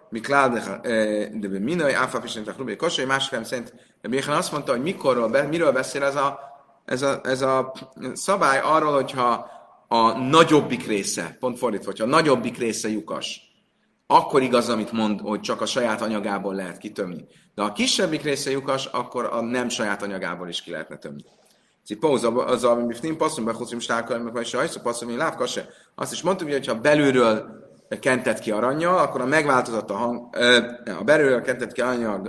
mi 0.08 0.20
de 0.20 1.58
minaj, 1.58 1.94
áfa 1.94 2.20
fisnitach 2.20 2.58
rubaj 2.58 2.76
kosai, 2.76 3.04
nem 3.04 3.44
szerint 3.44 3.74
ebbi 4.00 4.16
éhen 4.16 4.36
azt 4.36 4.52
mondta, 4.52 4.72
hogy 4.72 4.82
mikorról, 4.82 5.46
miről 5.48 5.72
beszél 5.72 6.02
ez 6.02 6.16
a, 6.16 6.38
ez 6.84 7.02
a, 7.02 7.20
ez 7.22 7.42
a 7.42 7.72
szabály 8.12 8.60
arról, 8.64 8.92
hogyha 8.92 9.50
a 9.88 10.18
nagyobbik 10.18 10.86
része, 10.86 11.36
pont 11.40 11.58
fordítva, 11.58 11.86
hogyha 11.86 12.04
a 12.04 12.08
nagyobbik 12.08 12.58
része 12.58 12.88
lyukas, 12.88 13.40
akkor 14.06 14.42
igaz, 14.42 14.68
amit 14.68 14.92
mond, 14.92 15.20
hogy 15.20 15.40
csak 15.40 15.60
a 15.60 15.66
saját 15.66 16.02
anyagából 16.02 16.54
lehet 16.54 16.78
kitömni. 16.78 17.24
De 17.54 17.62
ha 17.62 17.68
a 17.68 17.72
kisebbik 17.72 18.22
része 18.22 18.50
lyukas, 18.50 18.86
akkor 18.86 19.24
a 19.24 19.40
nem 19.40 19.68
saját 19.68 20.02
anyagából 20.02 20.48
is 20.48 20.62
ki 20.62 20.70
lehetne 20.70 20.96
tömni. 20.96 21.24
Cipóz 21.84 22.28
az, 22.46 22.64
ami 22.64 22.86
bifnim, 22.86 23.16
passzum 23.16 23.44
be, 23.44 23.52
huszim 23.52 23.78
stákkal, 23.78 24.18
meg 24.18 24.32
vagy 24.32 24.50
hajszó, 24.50 24.80
passzum, 24.80 25.08
mi 25.08 25.16
láv, 25.16 25.46
se. 25.46 25.68
Azt 25.94 26.12
is 26.12 26.22
mondtuk, 26.22 26.50
hogy 26.50 26.66
ha 26.66 26.74
belülről 26.74 27.58
kentett 28.00 28.38
ki 28.38 28.50
aranyjal, 28.50 28.98
akkor 28.98 29.20
a 29.20 29.26
megváltozott 29.26 29.90
a 29.90 29.94
hang, 29.94 30.36
a 30.98 31.04
belülről 31.04 31.42
kentett 31.42 31.72
ki 31.72 31.80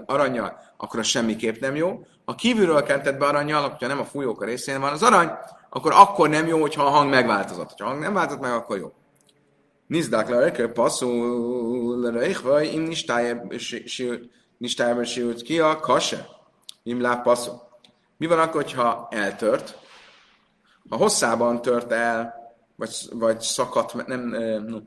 aranyjal, 0.06 0.60
akkor 0.78 1.00
az 1.00 1.06
semmiképp 1.06 1.60
nem 1.60 1.76
jó. 1.76 2.06
Ha 2.26 2.36
kívülről 2.36 2.84
kentett 2.84 3.18
be 3.18 3.26
aranyjal, 3.26 3.70
hogyha 3.70 3.88
nem 3.88 4.00
a 4.00 4.06
fújók 4.06 4.42
a 4.42 4.46
részén 4.46 4.80
van 4.80 4.92
az 4.92 5.04
arany, 5.04 5.30
akkor 5.70 5.92
akkor 5.96 6.30
nem 6.30 6.48
jó, 6.48 6.62
hogyha 6.62 6.84
a 6.84 6.90
hang 6.90 7.10
megváltozott. 7.10 7.80
Ha 7.80 7.86
a 7.86 7.88
hang 7.88 8.02
nem 8.02 8.14
változott 8.14 8.42
meg, 8.42 8.52
akkor 8.52 8.78
jó. 8.78 8.92
Nizdák 9.88 10.30
le, 10.30 10.36
hogy 10.36 10.72
passzul, 10.72 12.12
vagy 12.44 12.74
im 12.74 12.94
nistájában 14.58 15.04
sült 15.04 15.42
ki 15.42 15.60
a 15.60 15.80
kase. 15.80 16.28
Im 16.84 17.02
láb 17.02 17.24
passzul. 17.24 17.71
Mi 18.22 18.28
van 18.28 18.40
akkor, 18.40 18.66
ha 18.76 19.08
eltört? 19.12 19.78
Ha 20.90 20.96
hosszában 20.96 21.62
tört 21.62 21.92
el, 21.92 22.36
vagy, 22.76 22.96
vagy 23.12 23.40
szakadt, 23.40 24.08
nem, 24.08 24.20
no, 24.68 24.78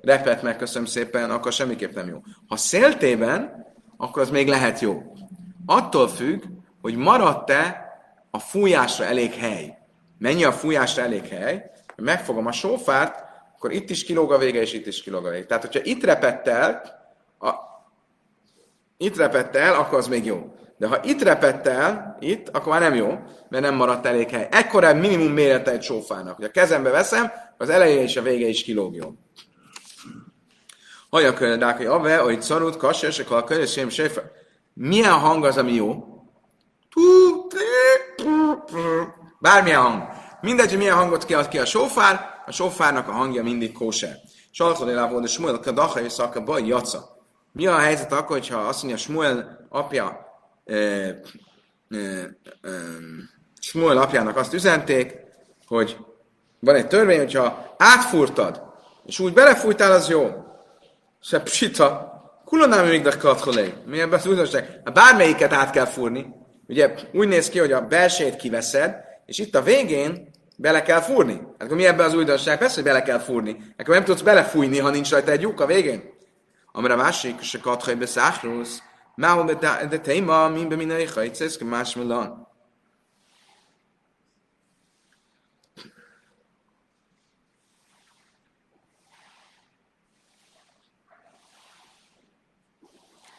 repett 0.00 0.42
meg, 0.42 0.56
köszönöm 0.56 0.86
szépen, 0.86 1.30
akkor 1.30 1.52
semmiképp 1.52 1.94
nem 1.94 2.08
jó. 2.08 2.22
Ha 2.48 2.56
széltében, 2.56 3.66
akkor 3.96 4.22
az 4.22 4.30
még 4.30 4.48
lehet 4.48 4.80
jó. 4.80 5.14
Attól 5.66 6.08
függ, 6.08 6.42
hogy 6.82 6.96
maradt-e 6.96 7.84
a 8.30 8.38
fújásra 8.38 9.04
elég 9.04 9.32
hely. 9.32 9.78
Mennyi 10.18 10.44
a 10.44 10.52
fújásra 10.52 11.02
elég 11.02 11.28
hely, 11.28 11.70
megfogom 11.96 12.46
a 12.46 12.52
sófárt, 12.52 13.24
akkor 13.54 13.72
itt 13.72 13.90
is 13.90 14.04
kilóg 14.04 14.32
a 14.32 14.38
vége, 14.38 14.60
és 14.60 14.72
itt 14.72 14.86
is 14.86 15.02
kilóg 15.02 15.26
a 15.26 15.30
vége. 15.30 15.46
Tehát, 15.46 15.64
hogyha 15.64 15.80
itt 15.82 16.04
repett 16.04 16.46
el, 16.46 16.82
a, 17.38 17.50
itt 18.96 19.16
repett 19.16 19.56
el, 19.56 19.74
akkor 19.74 19.98
az 19.98 20.08
még 20.08 20.24
jó. 20.24 20.54
De 20.82 20.88
ha 20.88 21.00
itt 21.02 21.22
repett 21.22 21.66
el, 21.66 22.16
itt, 22.20 22.48
akkor 22.48 22.72
már 22.72 22.80
nem 22.80 22.94
jó, 22.94 23.18
mert 23.48 23.64
nem 23.64 23.74
maradt 23.74 24.06
elég 24.06 24.30
hely. 24.30 24.48
Ekkora 24.50 24.94
minimum 24.94 25.32
mérete 25.32 25.70
egy 25.70 25.82
sófának. 25.82 26.36
Hogy 26.36 26.44
a 26.44 26.50
kezembe 26.50 26.90
veszem, 26.90 27.32
az 27.56 27.68
eleje 27.68 28.02
és 28.02 28.16
a 28.16 28.22
vége 28.22 28.46
is 28.46 28.62
kilógjon. 28.62 29.18
Haja 31.10 31.34
könyvdák, 31.34 31.76
hogy 31.76 31.86
ave, 31.86 32.16
hogy 32.16 32.42
szarult, 32.42 32.76
kasses, 32.76 33.18
a 33.18 33.24
kalkörösém, 33.24 33.88
séfer. 33.88 34.30
Milyen 34.74 35.12
hang 35.12 35.44
az, 35.44 35.56
ami 35.56 35.72
jó? 35.72 36.04
Bármilyen 39.40 39.80
hang. 39.80 40.02
Mindegy, 40.40 40.68
hogy 40.68 40.78
milyen 40.78 40.96
hangot 40.96 41.24
kiad 41.24 41.48
ki 41.48 41.58
a 41.58 41.64
sófár, 41.64 42.42
a 42.46 42.52
sófárnak 42.52 43.08
a 43.08 43.12
hangja 43.12 43.42
mindig 43.42 43.72
kóser. 43.72 44.16
Salkod 44.50 44.88
elávod, 44.88 45.24
és 45.24 45.30
Smuel 45.30 45.58
Kadaha 45.58 46.00
és 46.00 46.12
Szaka 46.12 46.42
Baj 46.44 46.66
Jaca. 46.66 47.16
Mi 47.52 47.66
a 47.66 47.78
helyzet 47.78 48.12
akkor, 48.12 48.38
hogyha 48.38 48.58
azt 48.58 48.82
mondja 48.82 49.00
Smuel 49.00 49.66
apja, 49.68 50.30
Smuel 53.60 53.98
apjának 53.98 54.36
azt 54.36 54.54
üzenték, 54.54 55.16
hogy 55.66 55.96
van 56.58 56.74
egy 56.74 56.88
törvény, 56.88 57.18
hogyha 57.18 57.74
átfúrtad, 57.78 58.62
és 59.06 59.18
úgy 59.18 59.32
belefújtál, 59.32 59.92
az 59.92 60.08
jó. 60.08 60.30
Se 61.20 61.40
psita, 61.40 62.12
kulonám 62.44 62.86
még 62.86 63.02
de 63.02 63.16
Mi 63.86 64.00
ebben 64.00 64.18
az 64.18 64.26
újdonság? 64.26 64.80
Hát 64.84 64.94
bármelyiket 64.94 65.52
át 65.52 65.70
kell 65.70 65.86
fúrni. 65.86 66.26
Ugye 66.66 66.94
úgy 67.12 67.28
néz 67.28 67.48
ki, 67.48 67.58
hogy 67.58 67.72
a 67.72 67.86
belsejét 67.86 68.36
kiveszed, 68.36 68.96
és 69.26 69.38
itt 69.38 69.54
a 69.54 69.62
végén 69.62 70.30
bele 70.56 70.82
kell 70.82 71.00
fúrni. 71.00 71.32
Hát 71.32 71.62
akkor 71.62 71.76
mi 71.76 71.86
ebben 71.86 72.06
az 72.06 72.14
újdonság? 72.14 72.58
Persze, 72.58 72.74
hogy 72.74 72.84
bele 72.84 73.02
kell 73.02 73.18
fúrni. 73.18 73.56
Akkor 73.76 73.94
nem 73.94 74.04
tudsz 74.04 74.20
belefújni, 74.20 74.78
ha 74.78 74.90
nincs 74.90 75.10
rajta 75.10 75.30
egy 75.30 75.40
lyuk 75.40 75.60
a 75.60 75.66
végén. 75.66 76.02
Amire 76.72 76.94
a 76.94 76.96
másik, 76.96 77.40
se 77.40 77.58
katchai 77.58 77.94
beszáhrusz, 79.16 79.60
máhol 79.60 79.88
de 79.88 79.98
téma, 79.98 80.48
min 80.48 80.68
be 80.68 80.76
minai 80.76 81.06
hajcesz, 81.06 81.58
más 81.58 81.94
milan. 81.94 82.50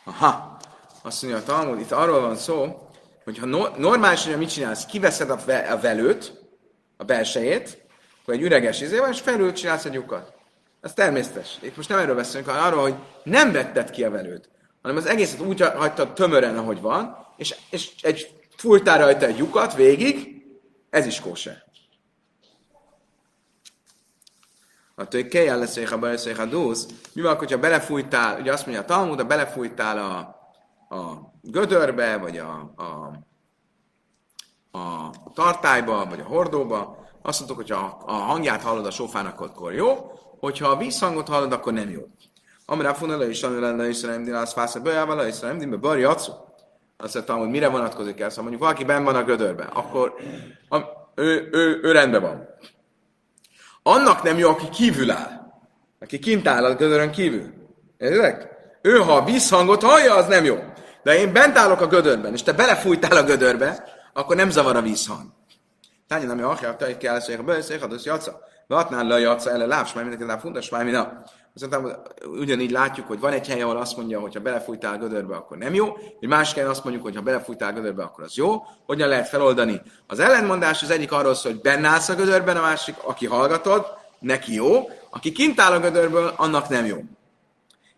Aha, 0.05 0.57
azt 1.01 1.21
mondja 1.21 1.39
a 1.39 1.43
Talmud, 1.43 1.79
itt 1.79 1.91
arról 1.91 2.21
van 2.21 2.35
szó, 2.35 2.89
hogy 3.23 3.37
ha 3.37 3.45
no, 3.45 3.67
normálisan 3.77 4.37
mit 4.37 4.49
csinálsz, 4.49 4.85
kiveszed 4.85 5.29
a, 5.29 5.37
ve, 5.45 5.57
a 5.57 5.79
velőt, 5.79 6.33
a 6.97 7.03
belsejét, 7.03 7.85
akkor 8.21 8.33
egy 8.33 8.41
üreges 8.41 8.81
izével, 8.81 9.09
és 9.09 9.19
felül 9.19 9.53
csinálsz 9.53 9.85
egy 9.85 9.93
lyukat. 9.93 10.33
Ez 10.81 10.93
természetes. 10.93 11.57
Itt 11.61 11.75
most 11.75 11.89
nem 11.89 11.99
erről 11.99 12.15
beszélünk, 12.15 12.49
hanem 12.49 12.65
arról, 12.65 12.81
hogy 12.81 12.95
nem 13.23 13.51
vetted 13.51 13.89
ki 13.89 14.03
a 14.03 14.09
velőt, 14.09 14.49
hanem 14.83 14.97
az 14.97 15.05
egészet 15.05 15.39
úgy 15.39 15.61
hagytad 15.61 16.13
tömören, 16.13 16.57
ahogy 16.57 16.81
van, 16.81 17.17
és, 17.37 17.55
és 17.69 17.91
egy 18.01 18.39
fújtál 18.55 18.97
rajta 18.97 19.25
egy 19.25 19.37
lyukat 19.37 19.75
végig, 19.75 20.43
ez 20.89 21.05
is 21.05 21.19
kóse. 21.19 21.63
A 24.95 25.07
tők 25.07 25.27
kell 25.27 25.59
lesz, 25.59 25.89
ha 25.89 25.97
beleszék 25.97 26.39
a 26.39 26.45
dúsz. 26.45 26.87
Mi 27.13 27.21
van, 27.21 27.35
hogyha 27.35 27.59
belefújtál, 27.59 28.39
ugye 28.39 28.51
azt 28.51 28.65
mondja 28.65 28.83
a 28.83 28.85
Talmud, 28.85 29.19
ha 29.19 29.25
belefújtál 29.25 29.97
a, 29.97 30.17
a 30.95 31.31
gödörbe, 31.41 32.17
vagy 32.17 32.37
a, 32.37 32.73
a, 32.75 33.11
a 34.79 35.11
tartályba, 35.33 36.05
vagy 36.05 36.19
a 36.19 36.23
hordóba, 36.25 37.07
azt 37.21 37.39
mondtuk, 37.39 37.59
hogy 37.59 37.69
ha 37.69 38.03
a 38.05 38.11
hangját 38.11 38.61
hallod 38.61 38.85
a 38.85 38.91
sofának, 38.91 39.39
akkor 39.39 39.73
jó, 39.73 40.11
hogyha 40.39 40.67
a 40.67 40.77
vízhangot 40.77 41.27
hallod, 41.27 41.51
akkor 41.51 41.73
nem 41.73 41.89
jó. 41.89 42.01
Amire 42.65 42.93
funele 42.93 43.29
is, 43.29 43.43
amire 43.43 43.61
lenne 43.61 43.87
is 43.89 44.01
nem 44.01 44.23
din, 44.23 44.33
az 44.33 44.53
fász, 44.53 44.77
bejával, 44.77 45.25
és 45.25 45.39
nem 45.39 45.57
din, 45.57 45.79
bari 45.79 46.03
acu. 46.03 46.31
Azt 46.97 47.13
mondtam, 47.13 47.39
hogy 47.39 47.49
mire 47.49 47.67
vonatkozik 47.67 48.19
el, 48.19 48.29
szóval 48.29 48.43
mondjuk 48.43 48.63
valaki 48.63 48.83
benn 48.83 49.03
van 49.03 49.15
a 49.15 49.23
gödörbe, 49.23 49.63
akkor 49.63 50.13
a, 50.69 50.77
ő, 51.15 51.49
ő, 51.51 51.79
ő, 51.83 51.91
rendben 51.91 52.21
van. 52.21 52.47
Annak 53.83 54.23
nem 54.23 54.37
jó, 54.37 54.49
aki 54.49 54.69
kívül 54.69 55.11
áll. 55.11 55.51
Aki 55.99 56.19
kint 56.19 56.47
áll 56.47 56.65
a 56.65 56.75
gödörön 56.75 57.11
kívül. 57.11 57.53
Értek? 57.97 58.47
Ő, 58.81 58.97
ha 58.97 59.15
a 59.15 59.23
vízhangot 59.23 59.83
hallja, 59.83 60.15
az 60.15 60.27
nem 60.27 60.43
jó. 60.43 60.59
De 61.03 61.19
én 61.19 61.33
bent 61.33 61.57
állok 61.57 61.81
a 61.81 61.87
gödörben, 61.87 62.33
és 62.33 62.43
te 62.43 62.53
belefújtál 62.53 63.17
a 63.17 63.23
gödörbe, 63.23 63.83
akkor 64.13 64.35
nem 64.35 64.49
zavar 64.49 64.75
a 64.75 64.81
vízhang. 64.81 65.25
Tányi 66.07 66.25
nem 66.25 66.39
jó, 66.39 66.53
te 66.53 66.85
egy 66.85 66.97
kell, 66.97 67.19
hogy 67.19 67.45
beszélj, 67.45 67.79
ha 67.79 67.87
az 67.89 68.05
jaca. 68.05 68.39
Vatnál 68.67 69.07
le 69.07 69.13
a 69.13 69.17
jaca, 69.17 69.51
ele 69.51 69.65
lábs, 69.65 69.93
majd 69.93 70.07
mindenki 70.07 70.39
fundas, 70.39 70.69
majd 70.69 70.85
Aztán 71.55 72.01
ugyanígy 72.23 72.71
látjuk, 72.71 73.07
hogy 73.07 73.19
van 73.19 73.33
egy 73.33 73.47
hely, 73.47 73.61
ahol 73.61 73.77
azt 73.77 73.97
mondja, 73.97 74.19
hogy 74.19 74.33
ha 74.33 74.39
belefújtál 74.39 74.93
a 74.93 74.97
gödörbe, 74.97 75.35
akkor 75.35 75.57
nem 75.57 75.73
jó, 75.73 75.97
egy 76.19 76.27
másik 76.27 76.55
helyen 76.55 76.69
azt 76.69 76.83
mondjuk, 76.83 77.05
hogy 77.05 77.15
ha 77.15 77.21
belefújtál 77.21 77.69
a 77.69 77.73
gödörbe, 77.73 78.03
akkor 78.03 78.23
az 78.23 78.35
jó. 78.35 78.63
Hogyan 78.85 79.07
lehet 79.07 79.27
feloldani? 79.27 79.81
Az 80.07 80.19
ellenmondás 80.19 80.83
az 80.83 80.89
egyik 80.89 81.11
arról 81.11 81.33
szól, 81.33 81.51
hogy 81.51 81.61
benne 81.61 81.87
állsz 81.87 82.09
a 82.09 82.15
gödörben, 82.15 82.57
a 82.57 82.61
másik, 82.61 82.95
aki 83.03 83.25
hallgatod, 83.25 83.85
neki 84.19 84.53
jó, 84.53 84.89
aki 85.09 85.31
kint 85.31 85.59
áll 85.59 85.71
a 85.71 85.79
gödörből, 85.79 86.33
annak 86.35 86.69
nem 86.69 86.85
jó. 86.85 86.97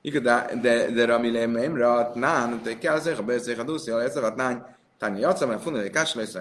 de, 0.01 0.49
de, 0.61 0.91
de 0.91 1.05
Rami 1.05 1.45
Memra, 1.45 2.11
Nán, 2.13 2.59
de 2.63 2.77
kell 2.77 2.99
beszél 3.25 3.59
a 3.59 3.63
duszi, 3.63 3.91
ha 3.91 4.01
ez 4.01 4.15
a 4.15 4.33
Nán, 4.35 4.75
Tányi 4.97 5.19
Jaca, 5.19 5.47
mert 5.47 5.61
fundani 5.61 5.89
kásra, 5.89 6.21
és 6.21 6.31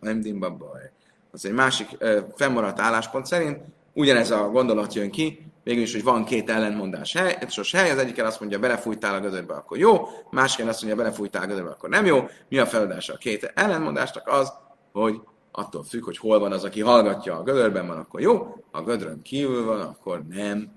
nem 0.00 0.20
dimba 0.20 0.50
baj. 0.50 0.90
Az 1.32 1.44
egy 1.44 1.52
másik 1.52 1.88
fennmaradt 2.36 2.80
álláspont 2.80 3.26
szerint 3.26 3.58
ugyanez 3.98 4.30
a 4.30 4.48
gondolat 4.48 4.94
jön 4.94 5.10
ki, 5.10 5.46
végülis, 5.64 5.92
hogy 5.92 6.02
van 6.02 6.24
két 6.24 6.50
ellentmondás 6.50 7.12
hely, 7.12 7.38
sos 7.48 7.72
hely, 7.72 7.90
az 7.90 7.98
egyik 7.98 8.22
azt 8.22 8.40
mondja, 8.40 8.58
belefújtál 8.58 9.14
a 9.14 9.20
gödörbe, 9.20 9.54
akkor 9.54 9.78
jó, 9.78 10.08
másik 10.30 10.66
azt 10.66 10.82
mondja, 10.82 11.02
belefújtál 11.02 11.42
a 11.42 11.46
gödörbe, 11.46 11.70
akkor 11.70 11.88
nem 11.88 12.06
jó. 12.06 12.28
Mi 12.48 12.58
a 12.58 12.66
feloldása 12.66 13.12
a 13.12 13.16
két 13.16 13.52
ellentmondásnak? 13.54 14.28
Az, 14.28 14.52
hogy 14.92 15.20
attól 15.52 15.84
függ, 15.84 16.04
hogy 16.04 16.18
hol 16.18 16.38
van 16.38 16.52
az, 16.52 16.64
aki 16.64 16.80
hallgatja, 16.80 17.36
a 17.36 17.42
gödörben 17.42 17.86
van, 17.86 17.98
akkor 17.98 18.20
jó, 18.20 18.64
a 18.70 18.82
gödrön 18.82 19.22
kívül 19.22 19.64
van, 19.64 19.80
akkor 19.80 20.22
nem 20.28 20.72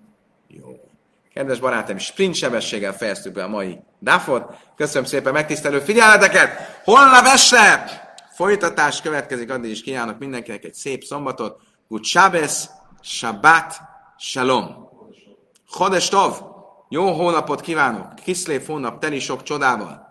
jó. 0.48 0.80
Kedves 1.34 1.60
barátaim, 1.60 1.98
sprint 1.98 2.36
sebességgel 2.36 2.98
fejeztük 2.98 3.34
be 3.34 3.44
a 3.44 3.48
mai 3.48 3.80
dáfot. 4.00 4.56
Köszönöm 4.76 5.06
szépen 5.06 5.34
megtisztelő 5.34 5.80
figyelmeteket! 5.80 6.50
Holnap 6.84 7.26
este 7.26 7.86
folytatás 8.34 9.02
következik, 9.02 9.52
addig 9.52 9.72
is 9.72 9.82
kívánok 9.82 10.20
mindenkinek 10.20 10.64
egy 10.64 10.74
szép 10.74 11.04
szombatot. 11.04 11.62
Good 11.88 12.04
Shabbos, 12.04 12.66
Shabbat, 13.02 13.82
Shalom. 14.18 14.90
Chodes 15.72 16.10
Tov! 16.10 16.42
Jó 16.90 17.12
hónapot 17.12 17.62
kívánok! 17.62 18.14
Kiszlév 18.16 18.66
hónap 18.66 19.00
teli 19.00 19.20
sok 19.20 19.44
csodával! 19.44 20.11